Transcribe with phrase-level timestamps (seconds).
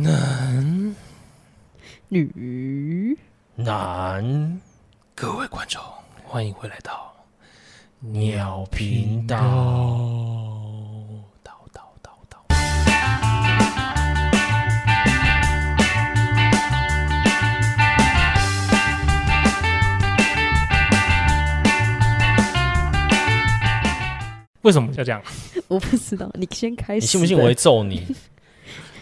[0.00, 0.94] 男、
[2.06, 3.18] 女、
[3.56, 4.60] 男，
[5.12, 5.82] 各位观众，
[6.22, 7.12] 欢迎回来到
[7.98, 9.36] 鸟频道。
[11.42, 12.46] 道道道道。
[24.62, 25.20] 为什么要这样？
[25.66, 27.00] 我不知道，你先开始。
[27.00, 28.06] 你信不信我会揍你？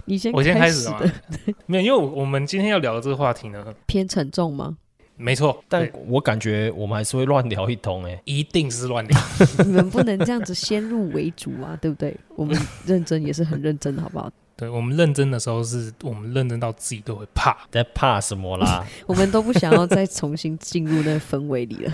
[0.07, 1.13] 你先，我先开始的吗？
[1.67, 4.77] 没有，因为我们今天要聊的这个话题呢，偏沉重吗？
[5.19, 9.19] 没错，但我感觉我们还是会乱聊一通诶、欸，一定是乱聊。
[9.65, 12.15] 你们不能这样子先入为主啊，对不对？
[12.35, 12.55] 我们
[12.87, 14.31] 认真也是很认真，好不好？
[14.57, 17.57] 对，我们认真的时候，是我们认真到自己都会怕。
[17.71, 18.85] 在怕什么啦？
[19.07, 21.93] 我们都不想要再重新进入那个氛围里了。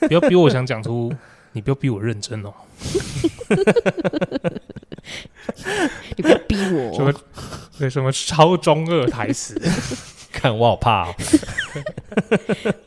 [0.00, 1.12] 不要逼我想讲出，
[1.52, 2.52] 你不要逼我认真哦。
[6.16, 6.94] 你不要逼我、哦。
[6.94, 7.12] 什么？
[7.78, 9.60] 对，什么超中二台词？
[10.30, 11.14] 看我好怕哦！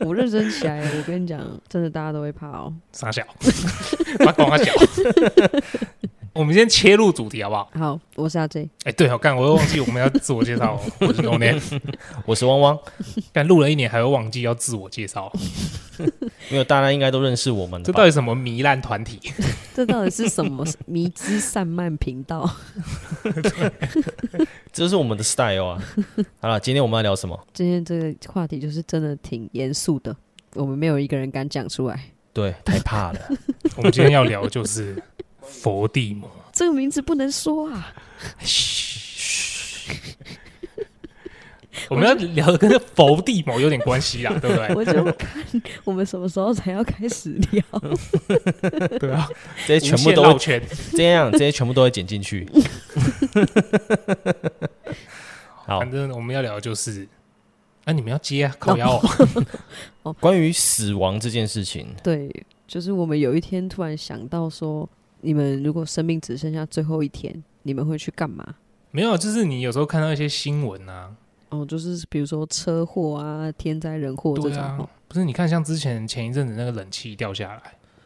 [0.00, 2.72] 我认真起来，我跟你讲，真的大家都会怕哦。
[2.92, 3.22] 傻笑，
[4.24, 4.72] 把光他小。
[6.34, 7.70] 我们先切入主题好不好？
[7.74, 8.62] 好，我是阿 J。
[8.62, 10.80] 哎、欸，对，我干，我又忘记我们要自我介绍。
[11.00, 11.60] 我是 No Name，
[12.24, 12.78] 我是汪汪。
[13.34, 15.30] 干录了一年，还会忘记要自我介绍？
[16.48, 17.84] 没有，大家应该都认识我们。
[17.84, 19.20] 这到底什么糜烂团体？
[19.74, 22.50] 这到底是什么 迷之散漫频道？
[24.72, 25.82] 这是我们的 style 啊！
[26.40, 27.38] 好了，今天我们要聊什么？
[27.52, 30.16] 今天这个话题就是真的挺严肃的，
[30.54, 32.04] 我们没有一个人敢讲出来。
[32.32, 33.20] 对，太怕了。
[33.76, 34.96] 我们今天要聊的就是。
[35.42, 37.92] 佛地魔，这个名字不能说啊！
[38.40, 39.92] 嘘，
[41.90, 44.74] 我们要聊的跟佛地魔有点关系啦， 对不对？
[44.74, 45.44] 我就看
[45.84, 47.62] 我们什么时候才要开始聊。
[49.00, 49.28] 对啊，
[49.66, 50.62] 这些全部都全
[50.94, 52.48] 这样，这些全部都会剪进去。
[55.66, 57.08] 好，反正我们要聊的就是，
[57.84, 59.00] 啊，你们要接啊，靠腰
[60.02, 60.12] 哦。
[60.20, 62.30] 关于死亡这件事情，对，
[62.68, 64.88] 就是我们有一天突然想到说。
[65.22, 68.44] 你们如果生命只剩下最后一天，你们会去干嘛？
[68.90, 71.10] 没有，就是你有时候看到一些新闻啊，
[71.48, 74.58] 哦，就是比如说车祸啊、天灾人祸这种。
[74.58, 77.62] 啊、不是，你看像之前前一阵子那个冷气掉下来，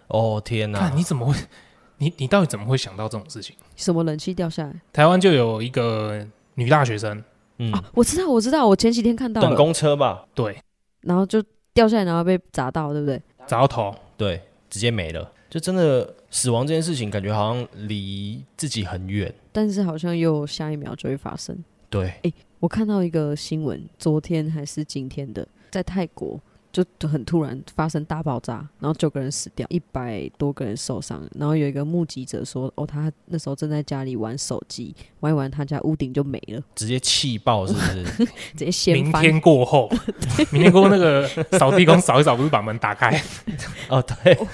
[0.08, 0.90] 哦天哪！
[0.94, 1.34] 你怎么会？
[1.98, 3.56] 你你到底怎么会想到这种事情？
[3.74, 4.80] 什么冷气掉下来？
[4.92, 6.24] 台湾就有一个
[6.54, 7.24] 女大学生，
[7.58, 10.26] 嗯、啊，我知道，我知道，我前几天看到了，等公车吧？
[10.34, 10.60] 对，
[11.00, 13.20] 然后就掉下来，然后被砸到，对不对？
[13.46, 15.32] 砸到头，对，直接没了。
[15.48, 21.56] 就真的死亡这件事情，感觉好像离自己很远，但是好像又下一秒就会发生。
[21.88, 26.38] 对，哎，我看到一个新闻，昨天还是今天的，在泰国
[26.70, 31.26] 就很突然发生大爆炸，然后九个人死掉，一百多个人受伤。
[31.38, 38.04] 然后有一个目击者说：“哦，他那时候正在家里玩手机，玩一玩，他家屋顶就没了，直接气爆，是不是？
[38.52, 39.22] 直接掀翻。
[39.22, 39.90] 明天过后，
[40.52, 43.18] 明天过后那个扫地工扫一扫，不是把门打开？
[43.88, 44.34] 哦，对。
[44.34, 44.46] 哦”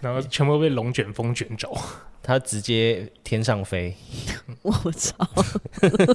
[0.00, 1.76] 然后全部被龙卷风卷走，
[2.22, 3.94] 他直接天上飞。
[4.62, 5.14] 我操！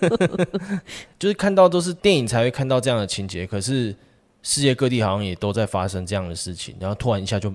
[1.20, 3.96] 就是看到都是电影才会看到这样的情节，可是
[4.42, 7.54] 世界各地好像也都在发生这样的事情，然后突然一下就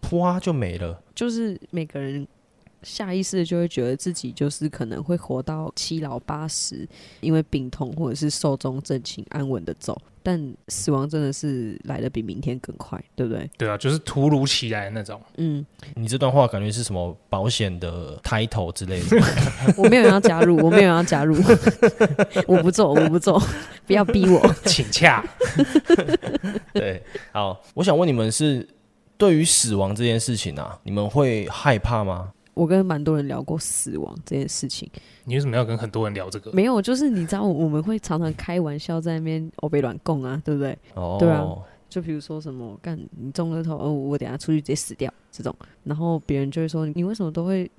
[0.00, 1.02] 啪就没了。
[1.14, 2.26] 就是每个人
[2.82, 6.88] 下意识就会觉得自己就是可能会活到七老八十，
[7.20, 10.00] 因为病痛或者是寿终正寝，安稳的走。
[10.20, 13.48] 但死亡真的是来的比明天更快，对不对？
[13.56, 15.18] 对啊，就是突如其来的那种。
[15.38, 19.16] 嗯，你这段话感觉是什么保险的 title 之类的？
[19.78, 21.34] 我没有要加入，我没有要加入，
[22.46, 23.42] 我不做，我不做，
[23.86, 25.24] 不要逼我，请洽。
[26.74, 27.02] 对，
[27.32, 28.68] 好，我想问你们是
[29.16, 32.32] 对于死亡这件事情啊，你们会害怕吗？
[32.58, 34.90] 我跟蛮多人聊过死亡这件事情。
[35.24, 36.50] 你为什么要跟很多人聊这个？
[36.50, 40.76] 没有，就是你知道，我们会常常开玩笑在那边欧北乱供啊，对不对？
[40.94, 41.46] 哦，对啊。
[41.88, 45.54] 就比如说什么，干你中了头，哦，我等下出去直接死掉这种，
[45.84, 47.70] 然后别人就会说，你为什么都会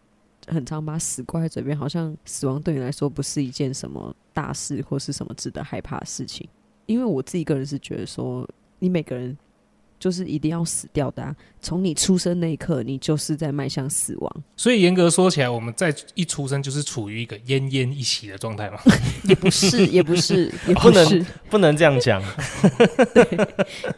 [0.47, 6.47] 很常把死挂在嘴边，好像死亡对你来说不是一件什么大事或是什么值得害怕的事情。
[6.85, 8.47] 因为我自己个人是觉得说，
[8.79, 9.37] 你每个人。
[9.99, 11.35] 就是一定要死掉的啊！
[11.61, 14.43] 从你出生那一刻，你就是在迈向死亡。
[14.55, 18.79] 所以严格说起来，我们在一出生就是处于一个奄奄一息的状态吗？
[19.28, 22.23] 也不是， 也不是，也不能不能这样讲。
[23.13, 23.47] 对，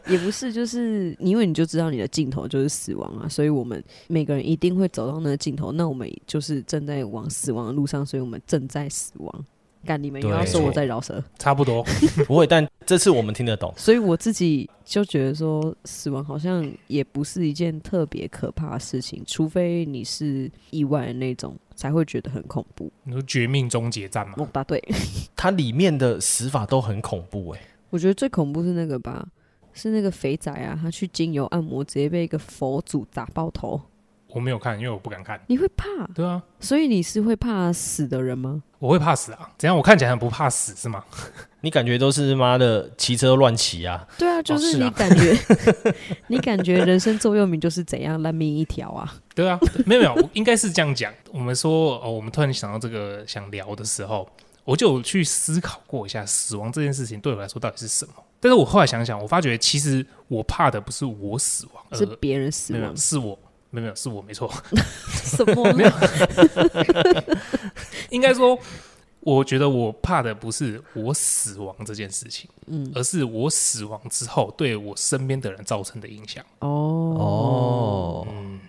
[0.08, 5.72] 也不是，就是因为你就知道你的尽头就是死亡啊，所以我们每个人一定会走到那个尽头。
[5.72, 9.46] 那我们就是正在往死亡的路上，所以我们正在死亡。
[9.86, 11.84] 干你们又要说我在饶舌，差不多。
[12.28, 13.74] 不会，但这次我们听得懂。
[13.76, 22.92] 所以我自己就觉得说，死亡好像也不是一件特别可怕的事情，除非你是意外的那种，才会觉得很恐怖。
[23.04, 24.36] 你说绝命终结战吗？
[24.38, 24.82] 我答对。
[25.36, 27.66] 它里面的死法都很恐怖哎、欸。
[27.90, 29.28] 我觉得最恐怖是那个吧，
[29.74, 33.82] 是那个肥仔啊，他去精油按摩，直接被一个佛祖砸爆头。
[34.34, 35.40] 我没有看，因为我不敢看。
[35.48, 35.86] 你会怕？
[36.16, 38.64] 对啊，所以你是会怕死的人吗？
[38.80, 39.50] 我会怕死啊！
[39.58, 39.78] 怎样？
[39.78, 41.04] 我看起来很不怕死是吗？
[41.62, 44.08] 你感觉都是妈的骑车乱骑啊？
[44.18, 45.96] 对啊，就是你感觉，哦啊、
[46.28, 49.14] 你感觉人生座右铭就是怎样烂命一条啊？
[49.36, 51.14] 对啊，没有没有，应该是这样讲。
[51.32, 54.28] 我们说哦，我们突然想到这个想聊的时候，
[54.64, 58.14] 我就有去思考过一下死亡这件事情对我来说到底是什么。
[58.40, 63.38] 但是我后来想想，我发觉其实我怕的不是我死亡，是别人死亡，是我。
[63.72, 64.52] 没有没有，是我没错。
[65.24, 65.72] 什么？
[65.74, 65.92] 没有。
[68.12, 68.58] 应该说，
[69.22, 76.44] 我觉得我怕的不是我死亡这件事情，嗯，而是我死亡之后对我身边的人造成的影响。
[76.60, 76.68] 哦
[77.18, 78.60] 哦，嗯。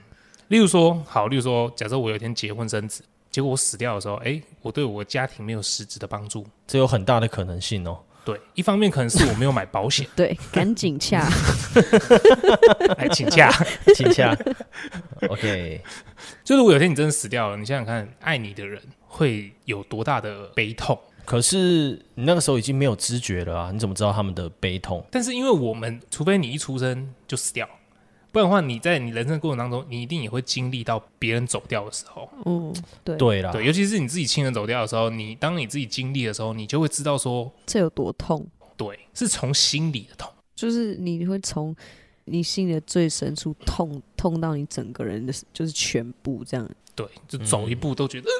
[0.48, 7.98] 例如说，好，例如说，假设我有一天结婚生子，结果我死掉的时候，哎，我对我家庭没有实质的帮助，这有很大的可能性哦。
[8.24, 10.06] 对，一方面可能是我没有买保险。
[10.14, 11.28] 对，赶紧洽，
[12.98, 13.50] 来请假，
[13.94, 14.36] 请假。
[15.28, 15.80] OK，
[16.44, 20.98] 就如果有一天你真的死掉了，你想想看，爱你的人会有多大的悲痛？
[21.24, 25.04] 可是你那个时候已经没有知觉了啊，你怎么知道他们的悲痛？
[25.10, 27.68] 但是因为我们，除非你一出生就死掉。
[28.32, 32.26] 不然的话，你在你人生的过程当中，你一定也会经历到别人走掉的时候。
[32.46, 32.74] 嗯，
[33.04, 38.44] 对，对啦，对，尤其是你自己亲人走掉的时候，你当你自己经历的时候，你就会知道说这有多痛。
[38.74, 41.76] 对，是从心里的痛，就是你会从
[42.24, 46.66] 你心里的最深处痛，痛到你整个人的，就是全部这样。
[46.94, 48.30] 对，就走一步都觉得、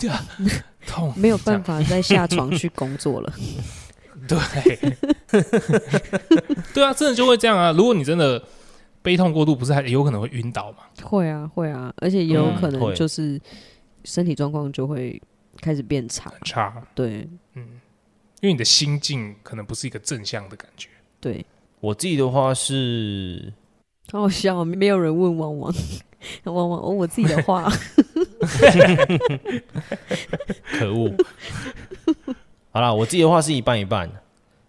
[0.00, 0.50] 嗯呃、
[0.86, 3.34] 痛，没有办法再下床去工作了。
[4.28, 4.38] 对，
[6.72, 7.72] 对啊，真的就会这样啊！
[7.72, 8.40] 如果你真的。
[9.02, 10.78] 悲痛过度不是还有可能会晕倒吗？
[11.02, 13.40] 会啊，会啊，而且也有可能就是
[14.04, 15.20] 身体状况就会
[15.60, 16.82] 开始变差，很差。
[16.94, 17.80] 对，嗯，
[18.40, 20.88] 因为你的心境可能不是一个正向的感觉。
[21.18, 21.44] 对，
[21.80, 23.52] 我自己的话是，
[24.12, 25.74] 好笑，没有人问汪汪，
[26.44, 27.70] 汪汪，哦，我自己的话，
[30.78, 31.10] 可恶。
[32.70, 34.10] 好啦，我自己的话是一半一半，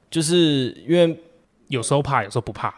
[0.09, 1.21] 就是因为
[1.67, 2.73] 有时候怕，有时候不怕。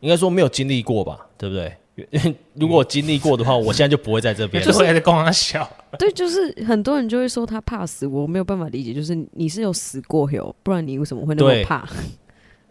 [0.00, 1.74] 应该说没有经历过吧，对不对？
[2.54, 4.66] 如果经历过的话，我现在就不会在这边了。
[4.66, 5.68] 就是在跟我笑。
[5.98, 8.94] 对，就是很多人就会说他怕死，我没有办法理解。
[8.94, 11.84] 就是你是有死过哟，不然你为什么会那么怕？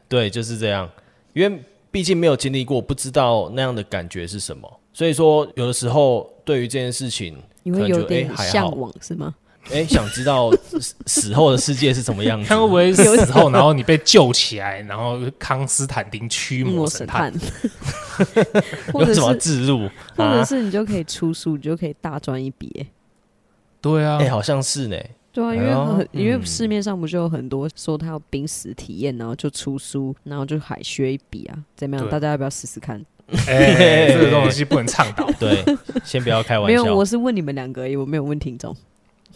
[0.07, 0.89] 对，对，就是这样。
[1.33, 4.79] 因为毕竟没有经历过，不知道那样的感觉是什么。
[4.94, 9.35] 所以说，有的时候对于这件事情，你会有点向往，是吗？
[9.69, 10.52] 哎、欸，想知道
[11.06, 12.48] 死后的世界是什么样子？
[12.48, 17.34] 他会不会死后，然后你被救起来，然后康斯坦丁驱魔 神探，
[18.94, 22.88] 或者 什么自入，或者是你就可以出书，你就可以大赚一笔。
[23.81, 24.98] 对啊，哎、欸，好像是呢。
[25.31, 31.58] 对啊，因为很、哎、因为市面上不就有很多说他要濒死体验，然后就出书，然后就海削一笔啊？
[31.75, 32.10] 怎么样？
[32.10, 33.00] 大家要不要试试看？
[33.46, 35.30] 哎、欸，这个东西不能倡导。
[35.38, 35.63] 对，
[36.04, 36.84] 先不要开玩笑。
[36.84, 38.75] 没有，我是问你们两个而已，我没有问听众。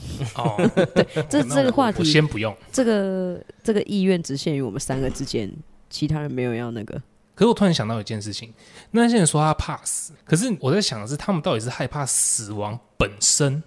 [0.36, 2.56] 哦，对，这这个话题先不用。
[2.71, 5.51] 这个这个意愿只限于我们三个之间，
[5.89, 7.01] 其他人没有要那个。
[7.33, 8.53] 可是我突然想到一件事情，
[8.92, 13.63] 那些人说他怕死，可是我在想的是，他们到底是害怕死亡本身，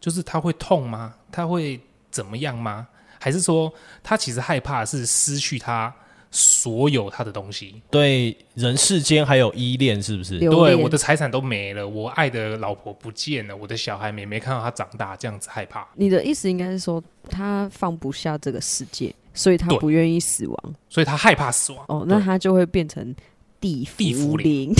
[0.00, 1.14] 就是他会痛吗？
[1.30, 2.88] 他会怎么样吗？
[3.20, 3.72] 还是说
[4.02, 5.94] 他其实害怕的是失去他？
[6.30, 10.38] 所有他的东西，对人世间还有依恋，是不是？
[10.38, 15.86] 对，我的财产都没了，我爱的老婆不见了，我的小孩没没看到他长大，这样子害怕。
[15.94, 21.84] 你的意思应该是说，他放不下这个世界，所以他不愿意死亡，所以他害怕死亡。
[21.88, 23.14] 哦，那他就会变成
[23.60, 24.74] 地地府灵。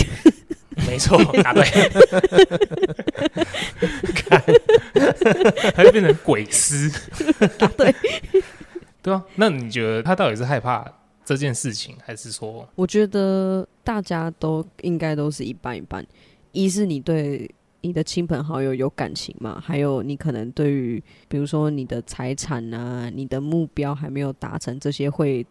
[0.87, 1.63] 没错，答对。
[4.13, 4.41] 看，
[5.73, 6.89] 他就变成鬼师。
[7.57, 7.93] 答对。
[9.01, 10.85] 对啊，那你觉得他到底是害怕？
[11.29, 16.03] 这件事情还是说，我觉得大家都应该都是一半一半。
[16.53, 17.47] 一是你对
[17.81, 25.45] 你的亲朋好友有感情嘛，还有你可能对于比如说你的财产啊、你的目标还没有达成，这些会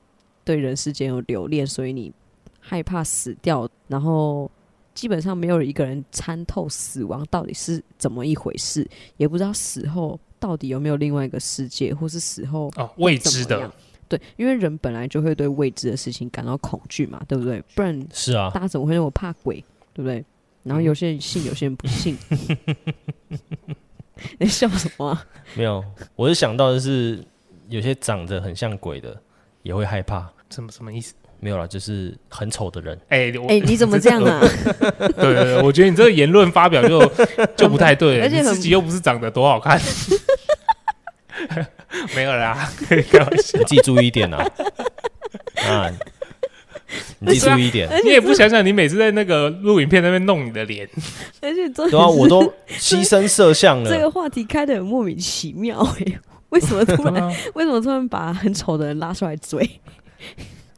[0.44, 2.12] 对人世间有留恋，所以你
[2.58, 3.70] 害怕死掉。
[3.86, 4.50] 然后
[4.96, 8.84] 基本上没有一个人参透死亡到底是怎么一回事，
[9.16, 13.72] 也不知道死后到底有没有另外一个世界，或是死后哦未知的。
[14.08, 17.62] 对，因为人本来就会对未知的事情感到恐惧嘛，对不对？
[17.74, 19.62] 不然是啊，大家怎么会那么怕鬼，
[19.92, 20.24] 对不对？
[20.64, 22.16] 然后有些人信，有些人不信。
[24.38, 25.26] 你笑什么、啊？
[25.54, 25.82] 没有，
[26.16, 27.22] 我是想到的是
[27.68, 29.16] 有些长得很像鬼的
[29.62, 30.28] 也会害怕。
[30.50, 31.14] 什么什么意思？
[31.40, 32.98] 没有啦，就是很丑的人。
[33.10, 34.40] 哎、欸，哎、欸，你怎么这样啊？
[34.98, 37.00] 对对对，我觉得你这个言论发表就
[37.56, 39.80] 就不太对，而且自己又不是长得多好看。
[42.14, 42.70] 没有啦，
[43.10, 44.46] 开玩笑，你自己注意一点啊！
[45.66, 45.90] 啊，
[47.18, 47.88] 你自己注意一点。
[48.04, 50.88] 你也不想想，你每次在那个录影片那边弄你的脸，
[51.40, 53.90] 而且对啊，我都牺牲摄像了。
[53.90, 56.18] 这个话题开的很莫名其妙哎、欸，
[56.50, 59.68] 为什么突然为什么突然把很丑的人拉出来追？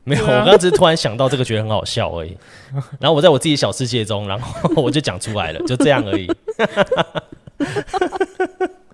[0.05, 2.37] 没有，我刚刚只是突然想到这个，觉得很好笑而已。
[2.99, 6.31] 然后我在我自己小世界中，然后我就讲出来了，就这样而已。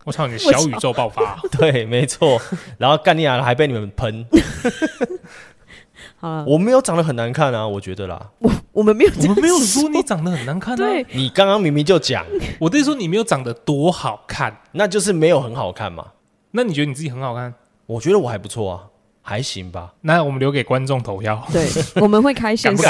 [0.07, 1.37] 我操，你的小宇宙爆发！
[1.59, 2.41] 对，没错。
[2.79, 4.25] 然后干你娘还被你们喷。
[6.19, 8.31] 好了，我没有长得很难看啊，我觉得啦。
[8.39, 10.77] 我我们没有，我们没有说你长得很难看啊。
[10.77, 12.25] 对，你刚刚明明就讲，
[12.61, 16.07] 我对你说你没有长得多好看，那就是没有很好看嘛。
[16.53, 17.53] 那你觉得你自己很好看？
[17.87, 18.85] 我觉得我还不错啊。
[19.29, 21.45] 还行吧，那我们留给观众投票。
[21.53, 21.67] 对，
[22.01, 22.83] 我们会开限时，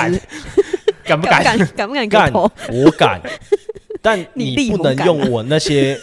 [1.02, 1.42] 敢不敢？
[1.42, 1.68] 敢不敢？
[1.75, 2.30] 敢不敢敢？
[2.35, 3.18] 我敢，
[4.02, 5.99] 但 你不能用我那些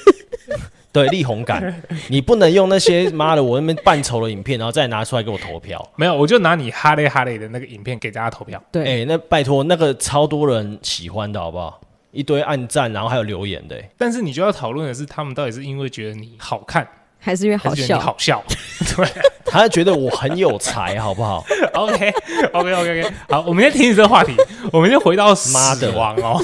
[0.94, 5.86] 对力宏感， 你不能用那些妈的我那边扮丑的影片，然后再拿出来给我投票。
[5.98, 8.64] 没有，我就拿你哈雷哈雷的那个影片给大家投票。
[8.72, 11.82] 对，哎、欸，那拜托，那个超多人喜欢的好不好？
[12.12, 13.76] 一堆暗赞，然后还有留言的。
[13.98, 16.88] 但是你就要讨论的是，他们到底是因为觉得你好看，
[17.20, 18.00] 还是因为好笑？
[18.00, 18.44] 好笑，
[18.96, 19.08] 对。
[19.46, 24.36] 他觉得我很有才，好不好？OK，OK，OK，OK，好，我们先停止这个话题，
[24.72, 25.56] 我们先回到死
[25.90, 26.40] 亡哦。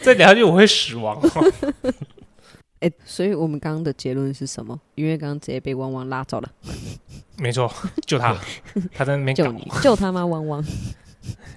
[0.00, 1.92] 再聊下去我会死亡哦。
[2.80, 4.78] 哎，所以我们刚刚的结论是什么？
[4.94, 6.48] 因为刚刚直接被汪汪拉走了。
[7.36, 7.72] 没错，
[8.06, 8.36] 就他，
[8.94, 10.24] 他在那边救你，救他吗？
[10.24, 10.64] 汪汪，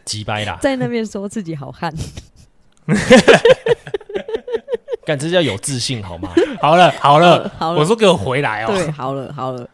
[0.05, 1.93] 急掰啦，在那边说自己好汉。
[5.05, 6.33] 干，这叫有自信好吗？
[6.61, 8.73] 好了，好了，好了，我说给我回来哦。
[8.73, 9.67] 对，好了，好了。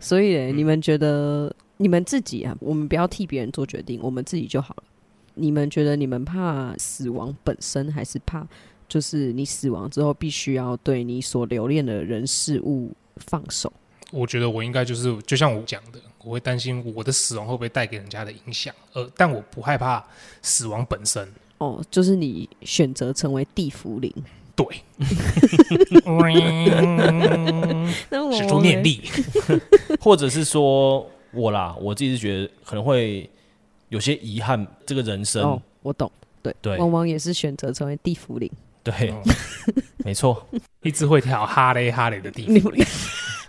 [0.00, 4.84] 所以、嗯，你们觉得你们自己啊，我们不要替别人做决定，我们自己就好了。
[5.34, 8.46] 你们觉得你们怕死亡本身，还是怕
[8.88, 13.72] 就是你死亡之后必须要对你所留恋的人事物放手？
[14.10, 20.02] 我觉得我应该就是就像我讲的，我会担心我的死亡会不会带给人家的影响，呃，但我不害怕
[20.40, 21.28] 死亡本身。
[21.58, 24.10] 哦，就是你选择成为地缚灵。
[24.56, 24.66] 对，
[28.32, 29.02] 使出念力
[30.00, 33.28] 或者是说我啦，我自己是觉得可能会
[33.88, 35.44] 有些遗憾，这个人生。
[35.44, 36.10] 哦，我懂，
[36.42, 38.50] 对对，往往也是选择成为地缚灵，
[38.90, 39.22] 对，哦、
[40.04, 40.46] 没错，
[40.82, 42.84] 一直会跳哈雷哈雷的地缚灵，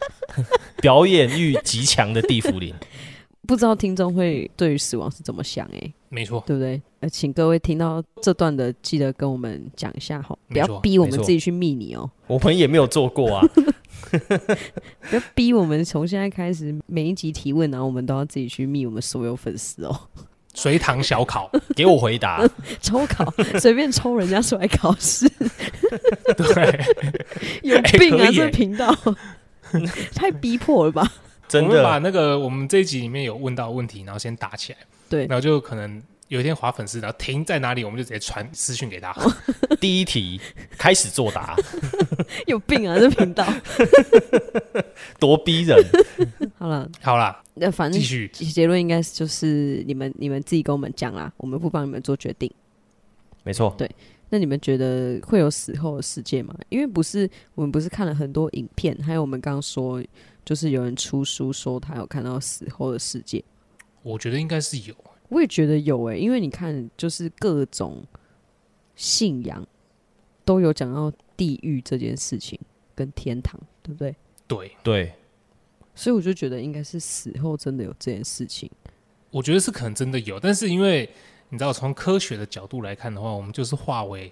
[0.82, 2.74] 表演欲极强的地府灵。
[3.48, 5.66] 不知道听众会对于死亡是怎么想？
[5.74, 6.80] 哎，没错，对不对？
[7.00, 12.08] 呃，请各位听到这段的，记得跟我们讲一下哈，不要逼我们自己去密你哦。
[12.28, 13.48] 我们也没有做过啊，
[14.12, 20.00] 不要逼我们从现在开始每一集提问，然后我们都要自己去密我们所有粉丝哦。
[20.54, 22.48] 随堂小考，给我回答，
[22.82, 25.30] 抽考，随便抽人家出来考试。
[26.38, 26.86] 对，
[27.64, 28.30] 有病啊！
[28.34, 28.96] 这频道
[30.14, 31.12] 太逼迫了吧？
[31.48, 34.80] 真的，我们把那个我们这一集里面有问到问题，然后先打起来，
[35.10, 39.14] 对，然后就可能有一天划粉丝，然后停在哪里，我们就直接传私讯给他。
[39.82, 40.40] 第一题
[40.78, 41.56] 开始作答，
[42.48, 42.98] 有病啊！
[42.98, 43.46] 这频道
[45.20, 45.78] 多逼人。
[46.58, 52.52] 好了，好了，那反正继续结论应该就是你们你们自己跟我们讲啦，我们不帮你们做决定。
[53.44, 53.90] 没错，对。
[54.30, 56.56] 那你们觉得会有死后的世界吗？
[56.70, 60.04] 因为不是我们不是看了很多影片，还有我们刚刚说。
[60.46, 63.44] 就是有人出书说他有看到死后的世界，
[64.02, 64.96] 我觉得应该是有，
[65.30, 68.04] 我也觉得有诶，因为你看，就是各种
[68.96, 69.66] 信仰
[70.44, 72.60] 都有讲到地狱这件事情
[72.94, 74.16] 跟天堂，对不对？
[74.48, 75.14] 对对，
[75.96, 78.70] 所以我就觉得应该是死后真的有这件事情。
[79.32, 81.08] 我觉得是可能真的有，但是因为
[81.50, 84.32] 你知道，从科学的角度来看的话，我们就是化为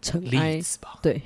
[0.00, 1.20] 尘埃吧，对。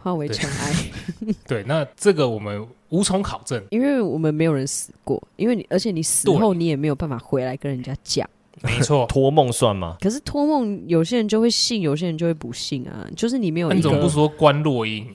[0.00, 0.74] 化为尘埃。
[1.46, 8.28] 对，那这个我们无从考证，因为我们没有人死过，因为你而且你死后你也没有办法回来跟人家讲。
[8.62, 9.96] 没错， 托梦算吗？
[10.00, 13.06] 可是托梦有些人就会信，有些人就会不信啊。
[13.16, 15.06] 就是你没有一个，你怎么不说关落音？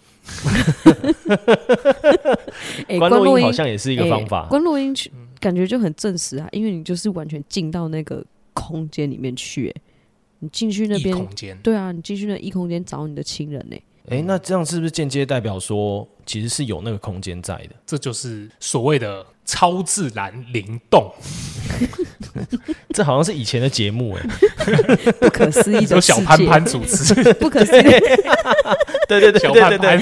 [2.88, 4.48] 欸、 观落音好像也是一个方法。
[4.48, 4.96] 观落音
[5.40, 8.24] 感觉就很证实啊，因为你就是完全进到那个
[8.54, 9.76] 空间里面去、欸，
[10.40, 13.84] 你进去那边，空间对啊，你进去那异空间找你的亲人呢、欸。
[14.10, 17.76] 哎、欸，那这样是不是间接代表说，其实是有那个空间在的？
[17.86, 21.10] 这就是所谓的超自然灵动。
[22.94, 24.24] 这好像是以前的节目哎，
[25.20, 25.86] 不可思议。
[25.90, 27.84] 有小潘潘主持， 不可思议。
[29.08, 30.02] 对对对，小潘潘。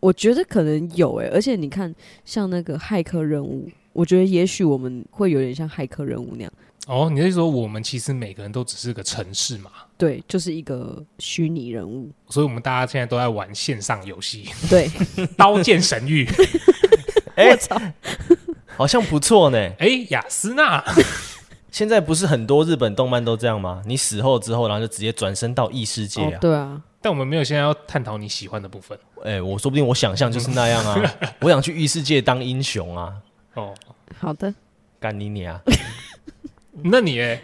[0.00, 6.52] 我觉得可能有哎、欸，而且你看，像那个骇客任务，我觉得也许我们会有点像骇客任务那样。
[6.86, 9.70] 哦，你是说我们其实每个人都只是个城市嘛？
[9.98, 12.10] 对，就是一个虚拟人物。
[12.30, 14.48] 所以，我们大家现在都在玩线上游戏。
[14.70, 14.88] 对，
[15.36, 16.24] 《刀剑神域》
[17.36, 17.50] 欸。
[17.50, 17.80] 我操，
[18.80, 19.58] 好像不错呢。
[19.58, 20.82] 哎、欸，亚丝娜，
[21.70, 23.82] 现在不是很多日本动漫都这样吗？
[23.84, 26.38] 你死后之后，然后就直接转身到异世界啊、哦？
[26.40, 26.82] 对啊。
[27.02, 28.98] 但我们没有现在要探讨你喜欢的部分。
[29.22, 31.14] 哎、欸，我说不定我想象就是那样啊！
[31.40, 33.12] 我想去异世界当英雄啊！
[33.52, 33.74] 哦，
[34.18, 34.54] 好的，
[34.98, 35.60] 干你你啊！
[36.82, 37.38] 那你哎，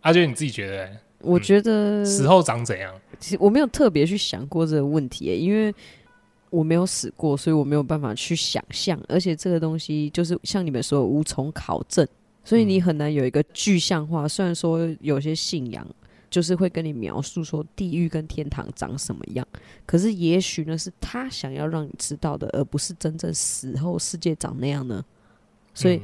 [0.00, 0.90] 阿娟你自己觉得？
[1.20, 2.92] 我觉得、嗯、死后长怎样？
[3.20, 5.72] 其实我没有特别去想过这个问题，因为
[6.50, 9.00] 我没有死过，所以我没有办法去想象。
[9.08, 12.06] 而且这个东西就是像你们说无从考证，
[12.44, 14.26] 所以你很难有一个具象化。
[14.26, 15.86] 虽然说有些信仰。
[16.28, 19.46] 就是会跟你描述说地狱跟天堂长什么样，
[19.86, 25.02] 可是也许呢是他想要让你知道的，而不是真正死后世界长那样呢。
[25.72, 26.02] 所以，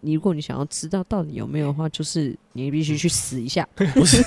[0.00, 3.66] 你如果你想要知道到底有没有的话，就是你必须去死一下。
[3.74, 4.22] 不是，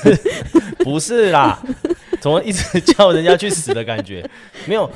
[0.83, 1.63] 不是啦，
[2.25, 4.27] 怎么一直叫人家去死的感觉？
[4.65, 4.89] 没有，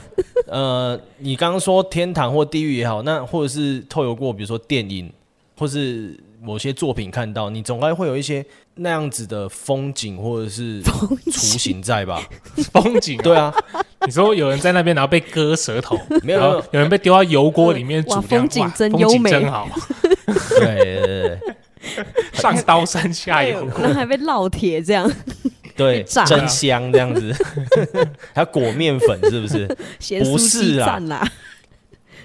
[0.47, 5.13] 呃，你刚刚说天堂或地狱也好，那或者是透过过，比如说电影
[5.55, 8.43] 或是某些作品看到，你总该会有一些。
[8.81, 10.81] 那样子的风景或者是
[11.29, 12.25] 雏形在吧？
[12.71, 13.53] 风景对啊，
[14.07, 19.67] 你说有人在那边，然后被割舌头，没有，有，有人被丢到油锅里面煮，风景真优美，真好。
[20.57, 21.39] 对对对，
[22.31, 25.11] 上刀山下油锅，然后还被烙铁这样，
[25.79, 27.33] 对， 真香这样子，
[28.35, 29.65] 还要裹面粉是不是？
[30.23, 30.99] 不是啊，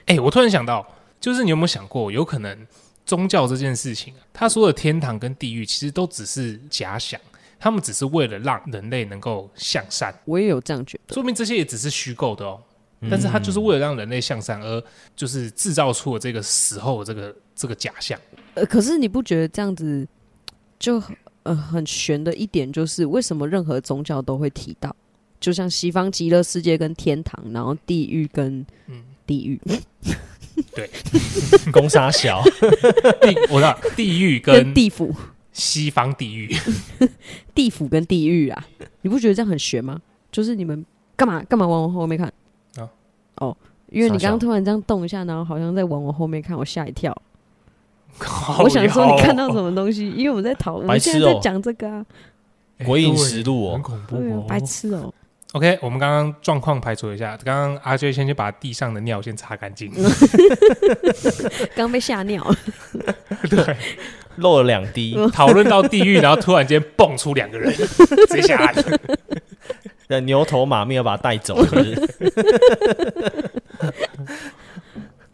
[0.07, 0.87] 哎、欸，我突然想到，
[1.21, 2.67] 就是你有没有想过，有可能？
[3.07, 7.21] 宗教这件事情，他说的天堂跟地狱其实都只是假想，
[7.61, 10.15] 他们只是为了让人类能够向善。
[10.25, 12.61] 我也有这样觉得，说明这些也只是虚构的哦。
[13.11, 14.83] 但是他就是为了让人类向善，而
[15.15, 18.19] 就是制造出了这个死后的这个这个假象。
[18.55, 20.09] 呃，可是你不觉得这样子
[20.79, 20.99] 就
[21.45, 24.95] 呃很玄的一点，就是为什么任何宗教都会提到，
[25.41, 28.67] 就像西方极乐世界跟天堂，然后地狱跟
[29.27, 29.59] 地狱。
[29.67, 29.81] 嗯
[30.73, 30.89] 对，
[31.73, 32.41] 公杀小
[33.21, 35.13] 地，我知道地狱跟地府，
[35.53, 36.49] 西方地狱，
[37.53, 38.65] 地府跟地狱啊，
[39.03, 40.01] 你不觉得这样很玄吗？
[40.31, 42.33] 就是你们干嘛干嘛往我后面看
[42.77, 42.89] 啊？
[43.39, 43.57] 哦，
[43.91, 47.13] 因为你刚刚突然这样动一下，然后好像在往我后面看，我吓一跳。
[48.59, 50.11] 我想说你看到什么东西？
[50.11, 52.05] 因为我们在讨论，我们现在在讲这个啊，
[52.85, 55.13] 《鬼影实录》哦，很恐怖哦，白痴哦。
[55.53, 57.39] OK，我们刚刚状况排除一下。
[57.45, 59.93] 刚刚阿 J 先去把地上的尿先擦干净。
[61.77, 62.45] 刚被吓尿，
[63.49, 63.77] 对，
[64.37, 65.17] 漏了两滴。
[65.33, 67.87] 讨论到地狱，然后突然间蹦出两个人，直
[68.31, 68.75] 接下来。
[70.09, 71.57] 那牛头马面要把他带走。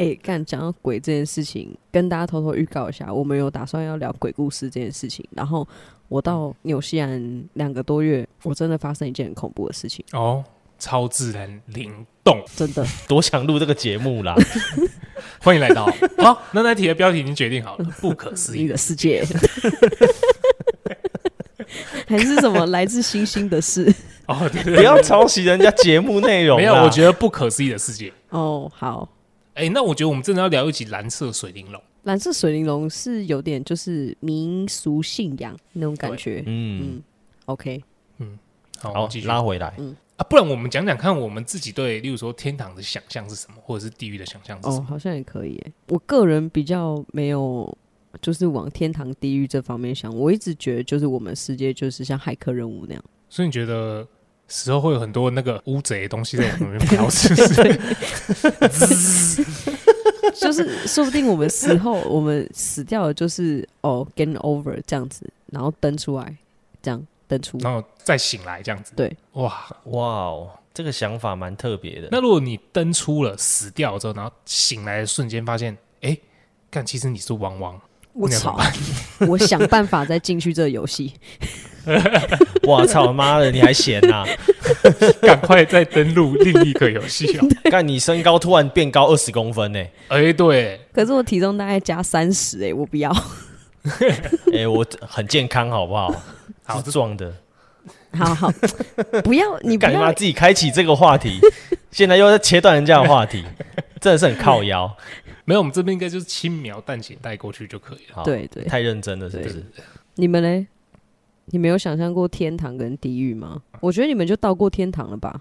[0.01, 5.69] 哎、欸，刚讲到鬼这件事情，跟大家偷偷预告一下，我们有打算要聊鬼故事这件事情，然后。
[6.09, 10.43] 我到纽西兰两个多月，我真的发生一件很恐怖的事情哦，
[10.77, 14.35] 超自然灵动，真的多想录这个节目啦！
[15.41, 15.87] 欢迎来到
[16.19, 19.25] 好，那那题的标题已经决定好了，不可思议的世界，
[22.09, 23.85] 还是什么来自星星的事？
[24.27, 26.59] 哦，对对对，不要抄袭人家节目内容。
[26.59, 28.13] 没有，我觉得不可思议的世界。
[28.31, 29.09] 哦，好，
[29.55, 31.81] 哎、欸，那我觉得我们真的要聊一集蓝色水玲珑。
[32.05, 37.03] 蓝色水玲珑是有点就是民俗信仰那种感觉，嗯嗯
[37.45, 37.83] ，OK，
[38.19, 38.39] 嗯，
[38.79, 44.79] 好，好，继续拉回来，嗯啊，不然我们讲讲看，我们自己对，例如说天堂的想象是什么，或者是地狱的想象是什么？
[44.79, 45.73] 哦，好像也可以耶。
[45.89, 47.77] 我个人比较没有，
[48.23, 50.11] 就是往天堂、地狱这方面想。
[50.17, 53.05] 我一直觉得，就是我们世界就是像骇客任务那样。
[53.29, 54.07] 所以你觉得
[54.51, 57.37] 死后会有很多那个乌贼的东西在我们里面飘，是不
[58.67, 59.45] 是？
[60.35, 66.37] 就是说不定我们死后，我们死掉了，就是哦，game over 这样子，然后登出来，
[66.83, 68.93] 这样登出，然后再醒来这样子。
[68.97, 72.09] 对，哇哇哦，这个想法蛮特别的。
[72.11, 76.17] 那如果你登出了，死掉了之后，然后醒来的瞬间发现，哎，
[76.71, 77.81] 看，其实你是汪汪，
[78.13, 78.59] 我操！
[79.29, 81.15] 我想办法再进去这个游戏。
[82.63, 84.27] 我操妈的，你还闲呐、啊？
[85.23, 87.47] 赶快再登录另一个游戏哦！
[87.71, 89.93] 看你身高突然变高二十公分呢、欸？
[90.09, 90.81] 哎、欸，对。
[90.93, 93.11] 可是我体重大概加三十哎，我不要。
[94.53, 96.15] 哎、欸，我很健康，好不好？
[96.65, 97.33] 好壮的。
[98.13, 98.53] 好好，
[99.23, 101.41] 不要你不要干嘛自己开启这个话题？
[101.91, 103.45] 现在又在切断人家的话题，
[104.01, 104.97] 真的是很靠腰。
[105.45, 108.23] 没有，我们这边应该就是轻描淡写带过去就可以了。
[108.25, 109.65] 对对，太认真了，是不是？
[110.17, 110.67] 你们呢？
[111.51, 113.61] 你没有想象过天堂跟地狱吗？
[113.81, 115.41] 我觉得你们就到过天堂了吧？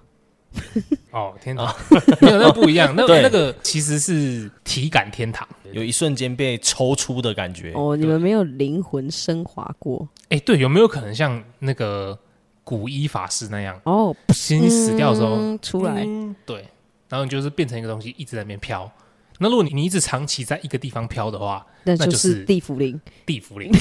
[1.12, 1.72] 哦，天堂
[2.22, 5.48] 没有那不一样，那对那个其实是体感天堂。
[5.72, 7.72] 有一瞬间被抽出的感觉。
[7.76, 12.17] 哦，你们没有灵魂升华过哎，对，有没有可能像那个
[12.63, 14.15] 古一法师那样，哦？
[14.30, 16.65] 其实你死掉的时候，嗯出来，嗯对，
[17.08, 18.91] 然后你就是变成一个东西，一直在那边飘。
[19.38, 23.00] 那如果你你一直长期在一个地方飘的话，那就是是地府灵。
[23.28, 23.72] 地府灵。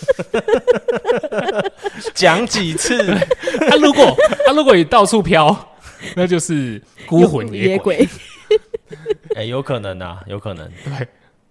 [2.14, 2.98] 讲几次？
[3.68, 5.54] 他、如果 他、如果你到处飘，
[6.14, 7.96] 那就是孤魂野鬼。
[7.96, 8.08] 鬼，
[9.36, 10.70] 哎、有可能啊，有可能。
[10.84, 11.08] 对，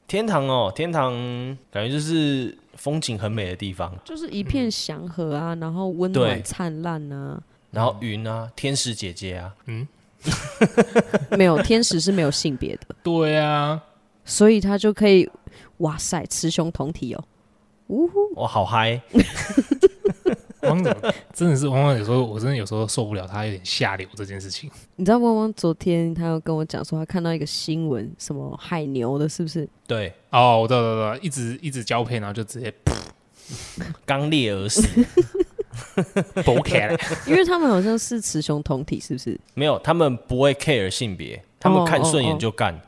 [0.07, 1.13] 天堂哦，天堂
[1.71, 7.41] 感觉就是风景很美的地方，就是一片祥和啊，然后温暖灿烂啊。
[7.71, 9.87] 然后云啊，天使姐姐啊，嗯
[11.37, 13.79] 没有天使是没有性别的，对啊，
[14.25, 15.29] 所以他就可以，
[15.77, 17.23] 哇塞，雌雄同体哦。
[17.89, 19.01] 呜呼，我，好嗨！
[20.61, 20.93] 汪总
[21.33, 24.69] 真的是汪汪，有时候我真的有时候受不了他有点下流这件事情。
[24.95, 29.67] 你知道汪汪昨天他有跟我讲说，他看到一个新闻，什么海牛的，是不是？
[29.87, 32.71] 对，哦，我知道，知道，知道，一直一直交配，然后就直接
[34.05, 34.83] 刚烈而死，
[36.45, 36.95] 不 care，。
[37.25, 39.39] 因为他们好像是雌雄同体，是不是？
[39.55, 42.79] 没有，他们不会 care 性别，他们看顺眼就干。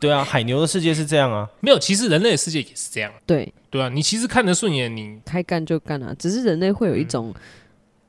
[0.00, 3.12] 对啊，海牛的世界是这样啊，没有，其实人类的世界也是这样。
[3.24, 7.32] 对，对啊，你其实看得顺眼，你开干就干啊，只是人类会有一种、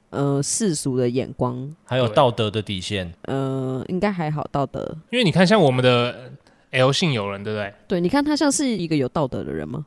[0.10, 3.14] 呃世俗的眼光，还有道德的底线。
[3.24, 4.84] 呃，应该还好道德。
[5.12, 6.32] 因为你看，像我们的
[6.72, 7.74] L 姓友人，对不对？
[7.88, 9.86] 对，你看他像是一个有道德的人吗？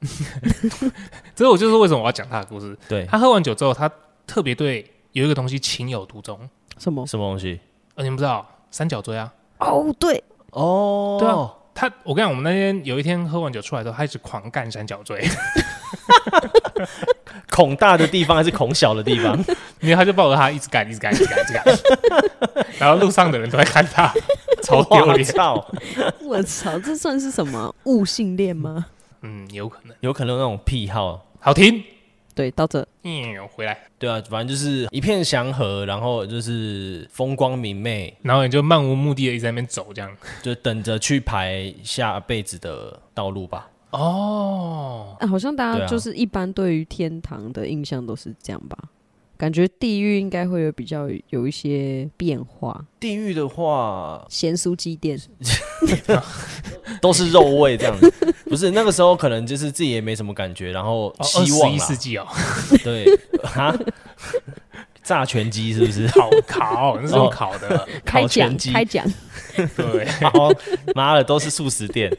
[1.34, 2.76] 这我就是为什么我要讲他的故事。
[2.88, 3.90] 对，他喝完酒之后，他
[4.26, 6.38] 特别对有一个东西情有独钟。
[6.76, 7.06] 什么？
[7.06, 7.60] 什么东西？
[7.94, 9.32] 呃，你们不知道三角锥啊？
[9.58, 15.26] 哦，对，哦，对啊，他我跟你讲，我们那天有一天喝完酒出来之后，他一直狂干三角锥，
[17.50, 19.36] 孔大的地方还是孔小的地方？
[19.80, 21.64] 因为他就抱着他一直干，一直干，一直干，一直干，
[22.78, 24.12] 然后路上的人都在看他，
[24.62, 25.24] 超丢我脸。
[25.24, 25.66] 操，
[26.22, 28.86] 我操，这算是什么悟性恋吗？
[29.22, 29.96] 嗯，有可能。
[30.00, 31.24] 有可能有那种癖好。
[31.40, 31.82] 好停，
[32.36, 40.14] 对，到这嗯，回来，对啊，反正就是一片祥和，然后就是风光明媚，然后你就漫无目的的一直在那边走，这样。
[40.42, 43.70] 就等着去排下辈子的道路吧。
[43.92, 48.76] 哦，啊好像大家就是一般对于天堂的印象都是这样吧？
[49.36, 55.18] 感觉地狱应该会有比较有一些变化，地狱的话咸酥鸡店。
[57.02, 58.10] 都是肉味这样子，
[58.46, 61.68] 不是那个时候可能就是自己也没什么感觉，然后二希望啦。
[61.68, 62.26] 十一世纪哦，
[62.82, 63.06] 对。
[63.54, 63.74] 啊，
[65.02, 66.06] 炸全鸡是不是？
[66.14, 68.72] 烤烤，那是用烤的，烤全鸡。
[68.72, 69.04] 开奖，
[69.76, 70.52] 对，然 后
[70.94, 72.10] 妈的都是素食店，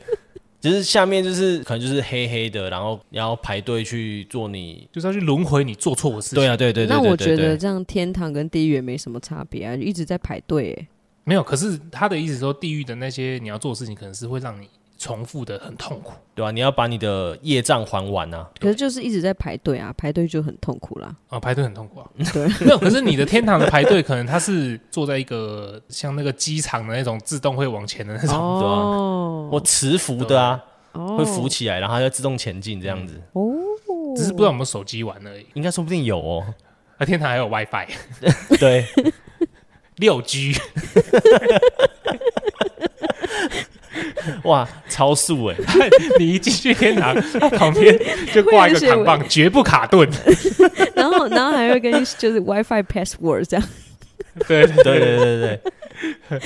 [0.59, 4.87] 就是下面就是可能就是黑黑的，然后要排队去做你。
[4.91, 6.35] 就是要去轮回你做错的事情。
[6.35, 10.87] 对啊，对对对对那我觉得这样天堂跟地狱也没什么差别啊，一直在排队欸。
[11.23, 14.67] 没有，可是他的意思说，地狱的那些你要做的事情，可能是会让你
[14.97, 16.13] 重复的很痛苦。
[16.36, 18.47] 对吧、你要把你的业障还完啊！
[18.60, 21.15] 可是就是一直在排队啊，排队就很痛苦啦。
[21.29, 22.07] 啊，排队很痛苦啊。
[22.31, 28.38] 对，没有，可是你的天堂的排队，可能它是坐在一个像那个机场的那种自动会往前的那种。
[28.38, 33.19] 哦，我磁浮的啊，哦会浮起来，然后它就自动前进这样子。
[33.33, 33.43] 哦，
[34.15, 35.43] 只是不知道有没有手机玩而已。
[35.55, 36.45] 应该说不定有哦。
[36.99, 37.88] 那天堂还有 WiFi，
[38.60, 38.86] 对，
[39.95, 40.53] 六 G，
[44.43, 45.55] 哇，超速哎！
[46.19, 47.15] 你一进去天堂，
[47.57, 47.97] 旁边
[48.33, 50.07] 就挂一个扛棒，绝不卡顿。
[50.95, 53.67] 然后然后还会跟你就是 WiFi password 这样，
[54.47, 55.59] 对对对对对对
[56.29, 56.41] 对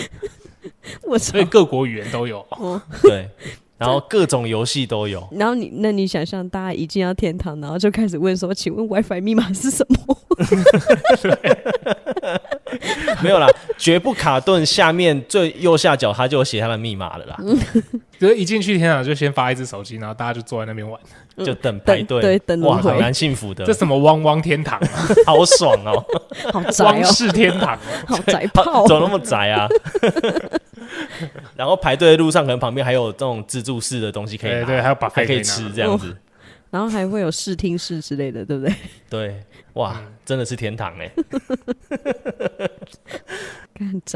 [1.04, 1.46] 我所以！
[1.46, 2.46] 各国语言都有。
[2.52, 3.30] 哦，对，
[3.78, 5.28] 然后各种游戏都有。
[5.32, 10.18] 然后你那你想象大家一进到天堂，然后就开始问说，请问 WiFi 密码是什么？
[13.22, 14.66] 没有啦，绝不卡顿。
[14.66, 17.38] 下面最右下角他就有写他的密码了啦，
[18.20, 21.00] 就是一进去天堂就先发一只手机，然后大家就坐在那边玩。
[21.38, 22.22] 就等排队。
[22.22, 24.90] 对等轮哇，蛮幸福的这，什么汪汪天堂啊，
[25.26, 26.04] 好爽哦！
[26.52, 27.80] 好宅哦，汪氏天堂哦。
[28.08, 29.68] 好宅炮 怎么那么宅啊？
[31.56, 36.16] 然后排队的路上，可能旁边还有这种自助式的东西可以拿，对对还有还可以吃这样子。
[36.72, 38.74] 然后还会有试听室之类的，对不对？
[39.10, 41.12] 对，哇，真的是天堂 哎！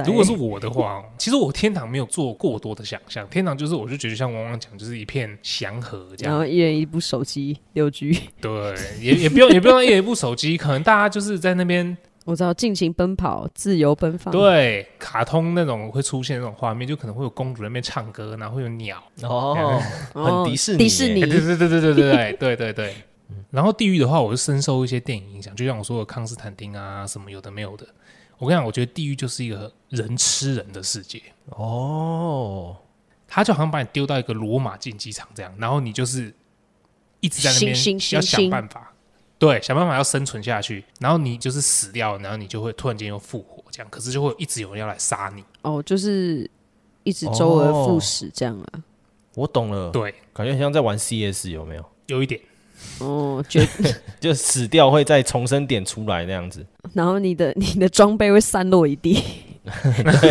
[0.06, 6.32] 如果是我的话，其实我天堂没有做过多的想象，天堂就是我就觉得像汪汪讲，就是一片祥和这样。
[6.34, 14.32] 然后一人一部手机六 G，对，也也不用也不用一人一部手机，可能大家就是在那边我知道尽情奔跑，自由奔放。
[14.32, 19.02] 对卡通那种会出现那种画面，就可能会有公主在那边唱歌，然后会有鸟。
[19.22, 19.82] 哦，
[20.14, 22.96] 哦很迪士尼耶迪士尼欸对对对对对对对对对对。
[23.52, 27.88] 然后地狱的话，我就深受一些电影影响，就像我说的康斯坦丁啊，什么有的没有的。
[28.38, 32.76] 我跟你讲，我觉得地狱就是一个人吃人的世界哦，
[33.28, 36.34] 他就好像把你丢到一个罗马竞技场这样，然后你就是
[37.22, 37.76] 一直在那边
[38.12, 38.94] 要想办法，
[39.38, 45.44] 对，想办法要生存下去，然后你就是死掉，然后你就会突然间又复活这样，可是就会一直有人要来杀你。
[45.62, 46.50] 哦，就是
[47.04, 48.68] 一直周而复始这样啊。
[48.74, 48.82] 哦，
[49.36, 51.86] 我懂了，对，感觉很像在玩 CS 有没有？
[52.08, 52.40] 有一点。
[53.00, 53.62] 哦，就
[54.20, 59.24] 就死掉会再重生点出来那样子，然后你的你的装备会散落一地，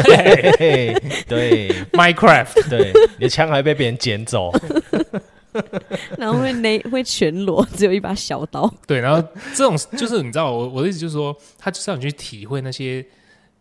[0.05, 4.53] 对对，Minecraft，对，你的枪还被别人捡走，
[6.19, 13.05] 然后会那会全裸，只有一把小刀， 对，然后这种就是你知道我我的意思就是说，他就是让你去体会那些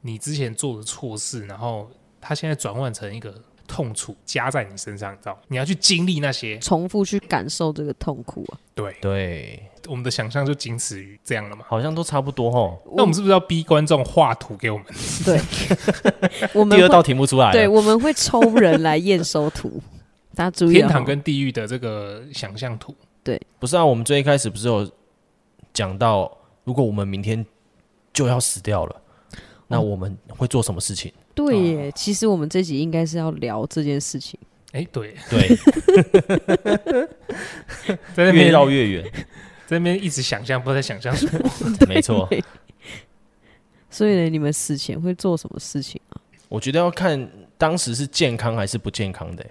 [0.01, 3.34] 你之前做的错事，然后他现在转换成一个。
[3.65, 5.39] 痛楚加在你身上，你知道？
[5.47, 8.60] 你要去经历那些，重复去感受这个痛苦啊。
[8.75, 11.63] 对对，我们的想象就仅此于这样了嘛？
[11.67, 12.77] 好像都差不多哦。
[12.93, 14.86] 那我们是不是要逼观众画图给我们？
[15.25, 15.39] 对，
[16.53, 17.51] 我们第二道题目出来了。
[17.53, 19.82] 对，我们会抽人来验收图，
[20.36, 20.76] 大家注意。
[20.76, 22.96] 天堂跟地狱的这个想象图。
[23.24, 24.89] 对，不是啊，我们最一开始不是有
[25.74, 27.46] 讲到，如果我们明天
[28.12, 29.02] 就要死掉了，
[29.67, 31.12] 那我们会做什么事情？
[31.34, 34.39] 对耶，其实我们这集应该是要聊这件事情。
[34.74, 35.56] 哎，对对，
[38.13, 39.04] 在那边越绕越远，
[39.65, 41.50] 在那边一直想象，不知道在想象什么。
[41.88, 42.30] 没错。
[43.89, 46.19] 所以呢，你们死前会做什么事情啊？
[46.50, 49.46] 我觉得要看当时是健康还是不健康的。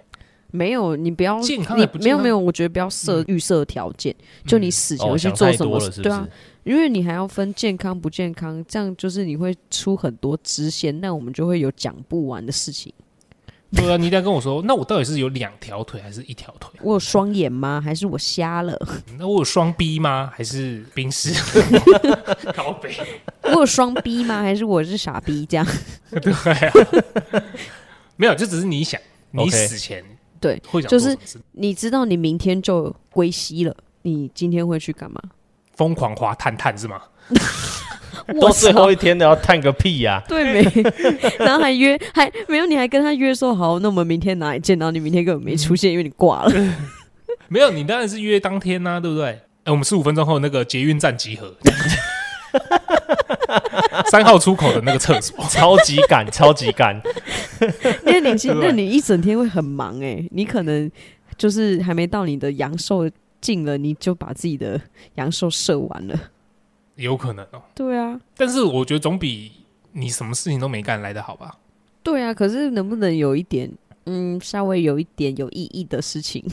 [0.52, 4.14] 没有，你不要健康，不健康，没有没有，我觉得不要设预设条件，
[4.46, 5.80] 就你死前会去做什么？
[6.00, 6.28] 对啊。
[6.64, 12.92] 因为你还要分健康不健康，这样就是你会出很多支线，那我们就会有讲不完的事情。
[13.74, 16.70] 对啊，你一定要跟我说，那我到底是有两条腿还是一条腿？
[16.82, 17.80] 我有双眼吗？
[17.84, 18.78] 还是我瞎了？
[19.18, 20.30] 那我有双逼吗？
[20.32, 21.32] 还是冰丝
[22.54, 22.94] 高北？
[23.42, 24.42] 我有双逼吗？
[24.42, 25.44] 还是我是傻逼？
[25.46, 25.66] 这样？
[26.22, 26.72] 对啊，
[28.14, 29.00] 没有，就只是你想，
[29.32, 30.04] 你死前.
[30.42, 31.16] 对，会就是
[31.52, 35.18] 你知道你明天就归西了，你今天会去干嘛？
[35.74, 37.00] 疯狂滑探探是吗？
[38.40, 40.22] 都最后一天了，要探个屁呀！
[40.28, 40.82] 对没？
[41.38, 42.66] 然后还约，还没有？
[42.66, 44.78] 你还跟他约说好，那我们明天哪里见？
[44.78, 46.52] 然后你明天根本没出现，因为你挂了。
[47.48, 49.40] 没有，你当然是约当天呐，对不对？
[49.64, 51.54] 哎，我们十五分钟后那个捷运站集合，
[54.10, 57.00] 三号出口的那个厕所， 超级赶，超级赶。
[58.06, 60.90] 因为你其实，那你一整天会很忙哎，你可能
[61.36, 63.08] 就是还没到你的阳寿。
[63.42, 64.80] 尽了你就把自己的
[65.16, 66.16] 阳寿射完了，
[66.94, 67.60] 有可能哦。
[67.74, 69.50] 对啊，但是我觉得总比
[69.90, 71.56] 你什么事情都没干来的好吧？
[72.04, 73.68] 对啊，可是能不能有一点，
[74.06, 76.44] 嗯，稍微有一点有意义的事情？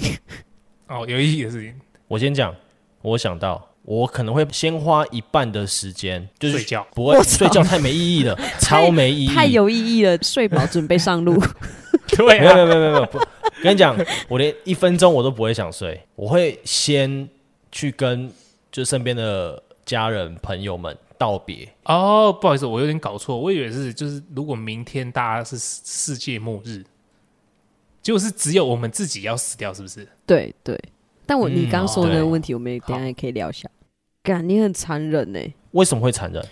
[0.88, 1.76] 哦，有意义的事情，
[2.08, 2.56] 我先讲。
[3.04, 11.42] 我想到，我可能会先花一半的时间就是睡觉，不会睡觉太没意义了， 超没意义，太有意义了，睡饱准备上路。
[12.16, 13.20] 对啊，没有没有没有没有不。
[13.64, 13.98] 跟你讲，
[14.28, 17.28] 我连一分钟我都不会想睡，我会先
[17.72, 18.32] 去跟
[18.72, 21.68] 就身边的家人朋友们道别。
[21.86, 26.84] 哦，不好意思，我有点搞错，我以为是就是如果明天大家是世界末日，
[28.04, 30.08] 就是只有我们自己要死掉，是不是？
[30.28, 30.80] 对对。
[31.26, 33.68] 但我你刚说的那个问题，我们等下也可以聊一下。
[34.24, 35.40] 干，你很残忍呢？
[35.72, 36.46] 为什么会残忍？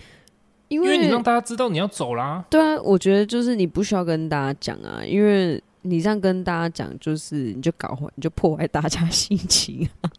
[0.67, 2.43] 因为你让大家知道你要走啦。
[2.49, 5.61] 对啊，我觉得就是你不需要跟大家讲啊，因为。
[5.83, 10.11] 你这样跟大家讲，就是你就搞坏，你就破坏大家心情啊。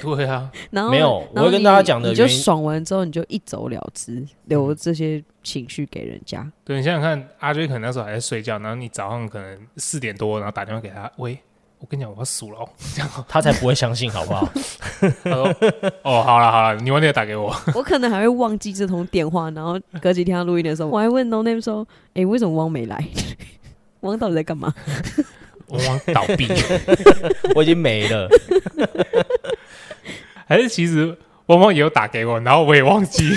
[0.00, 6.48] 对啊， 然后没有，我会跟大家讲的，你就爽完之后你就一走了之，留这些情绪给人家。
[6.64, 11.36] 对，你想想看，阿 J 可能那时候还在睡觉，然后你早上可能四点多，然后打电话给他，喂，
[11.80, 14.46] 我跟你讲，我要死了哦，这样他才不会相信，好不好？
[15.24, 15.46] 他说，
[16.02, 17.54] 哦，好了好了，你晚点打给我。
[17.74, 23.02] 我可能还会忘记这通电话，然后隔几天他录音的时候，我还问 No Name 说，哎，为什么汪没来？
[24.00, 24.72] 汪到底在干嘛？
[25.68, 26.48] 汪汪倒闭，
[27.56, 28.28] 我已经没了。
[30.46, 31.16] 还是其实
[31.46, 33.30] 汪汪也有打给我，然后我也忘记。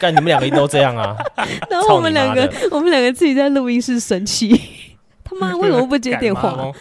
[0.00, 1.16] 干你们两个都这样啊？
[1.70, 4.58] 然后我们两个，我们两个自己在录音室生气。
[5.22, 6.72] 他妈为什么不接电话？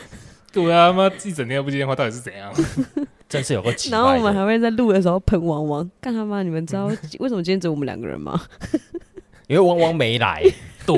[0.54, 2.54] 对啊，妈一整天都不接电话，到底是怎样？
[3.28, 3.90] 真是有个奇。
[3.90, 5.92] 然后我们还会在录的时候喷汪汪。
[6.00, 6.44] 干他妈！
[6.44, 6.86] 你们知道
[7.20, 8.40] 为什么今天只有我们两个人吗？
[9.48, 10.44] 因为汪汪没来。
[10.86, 10.96] 对。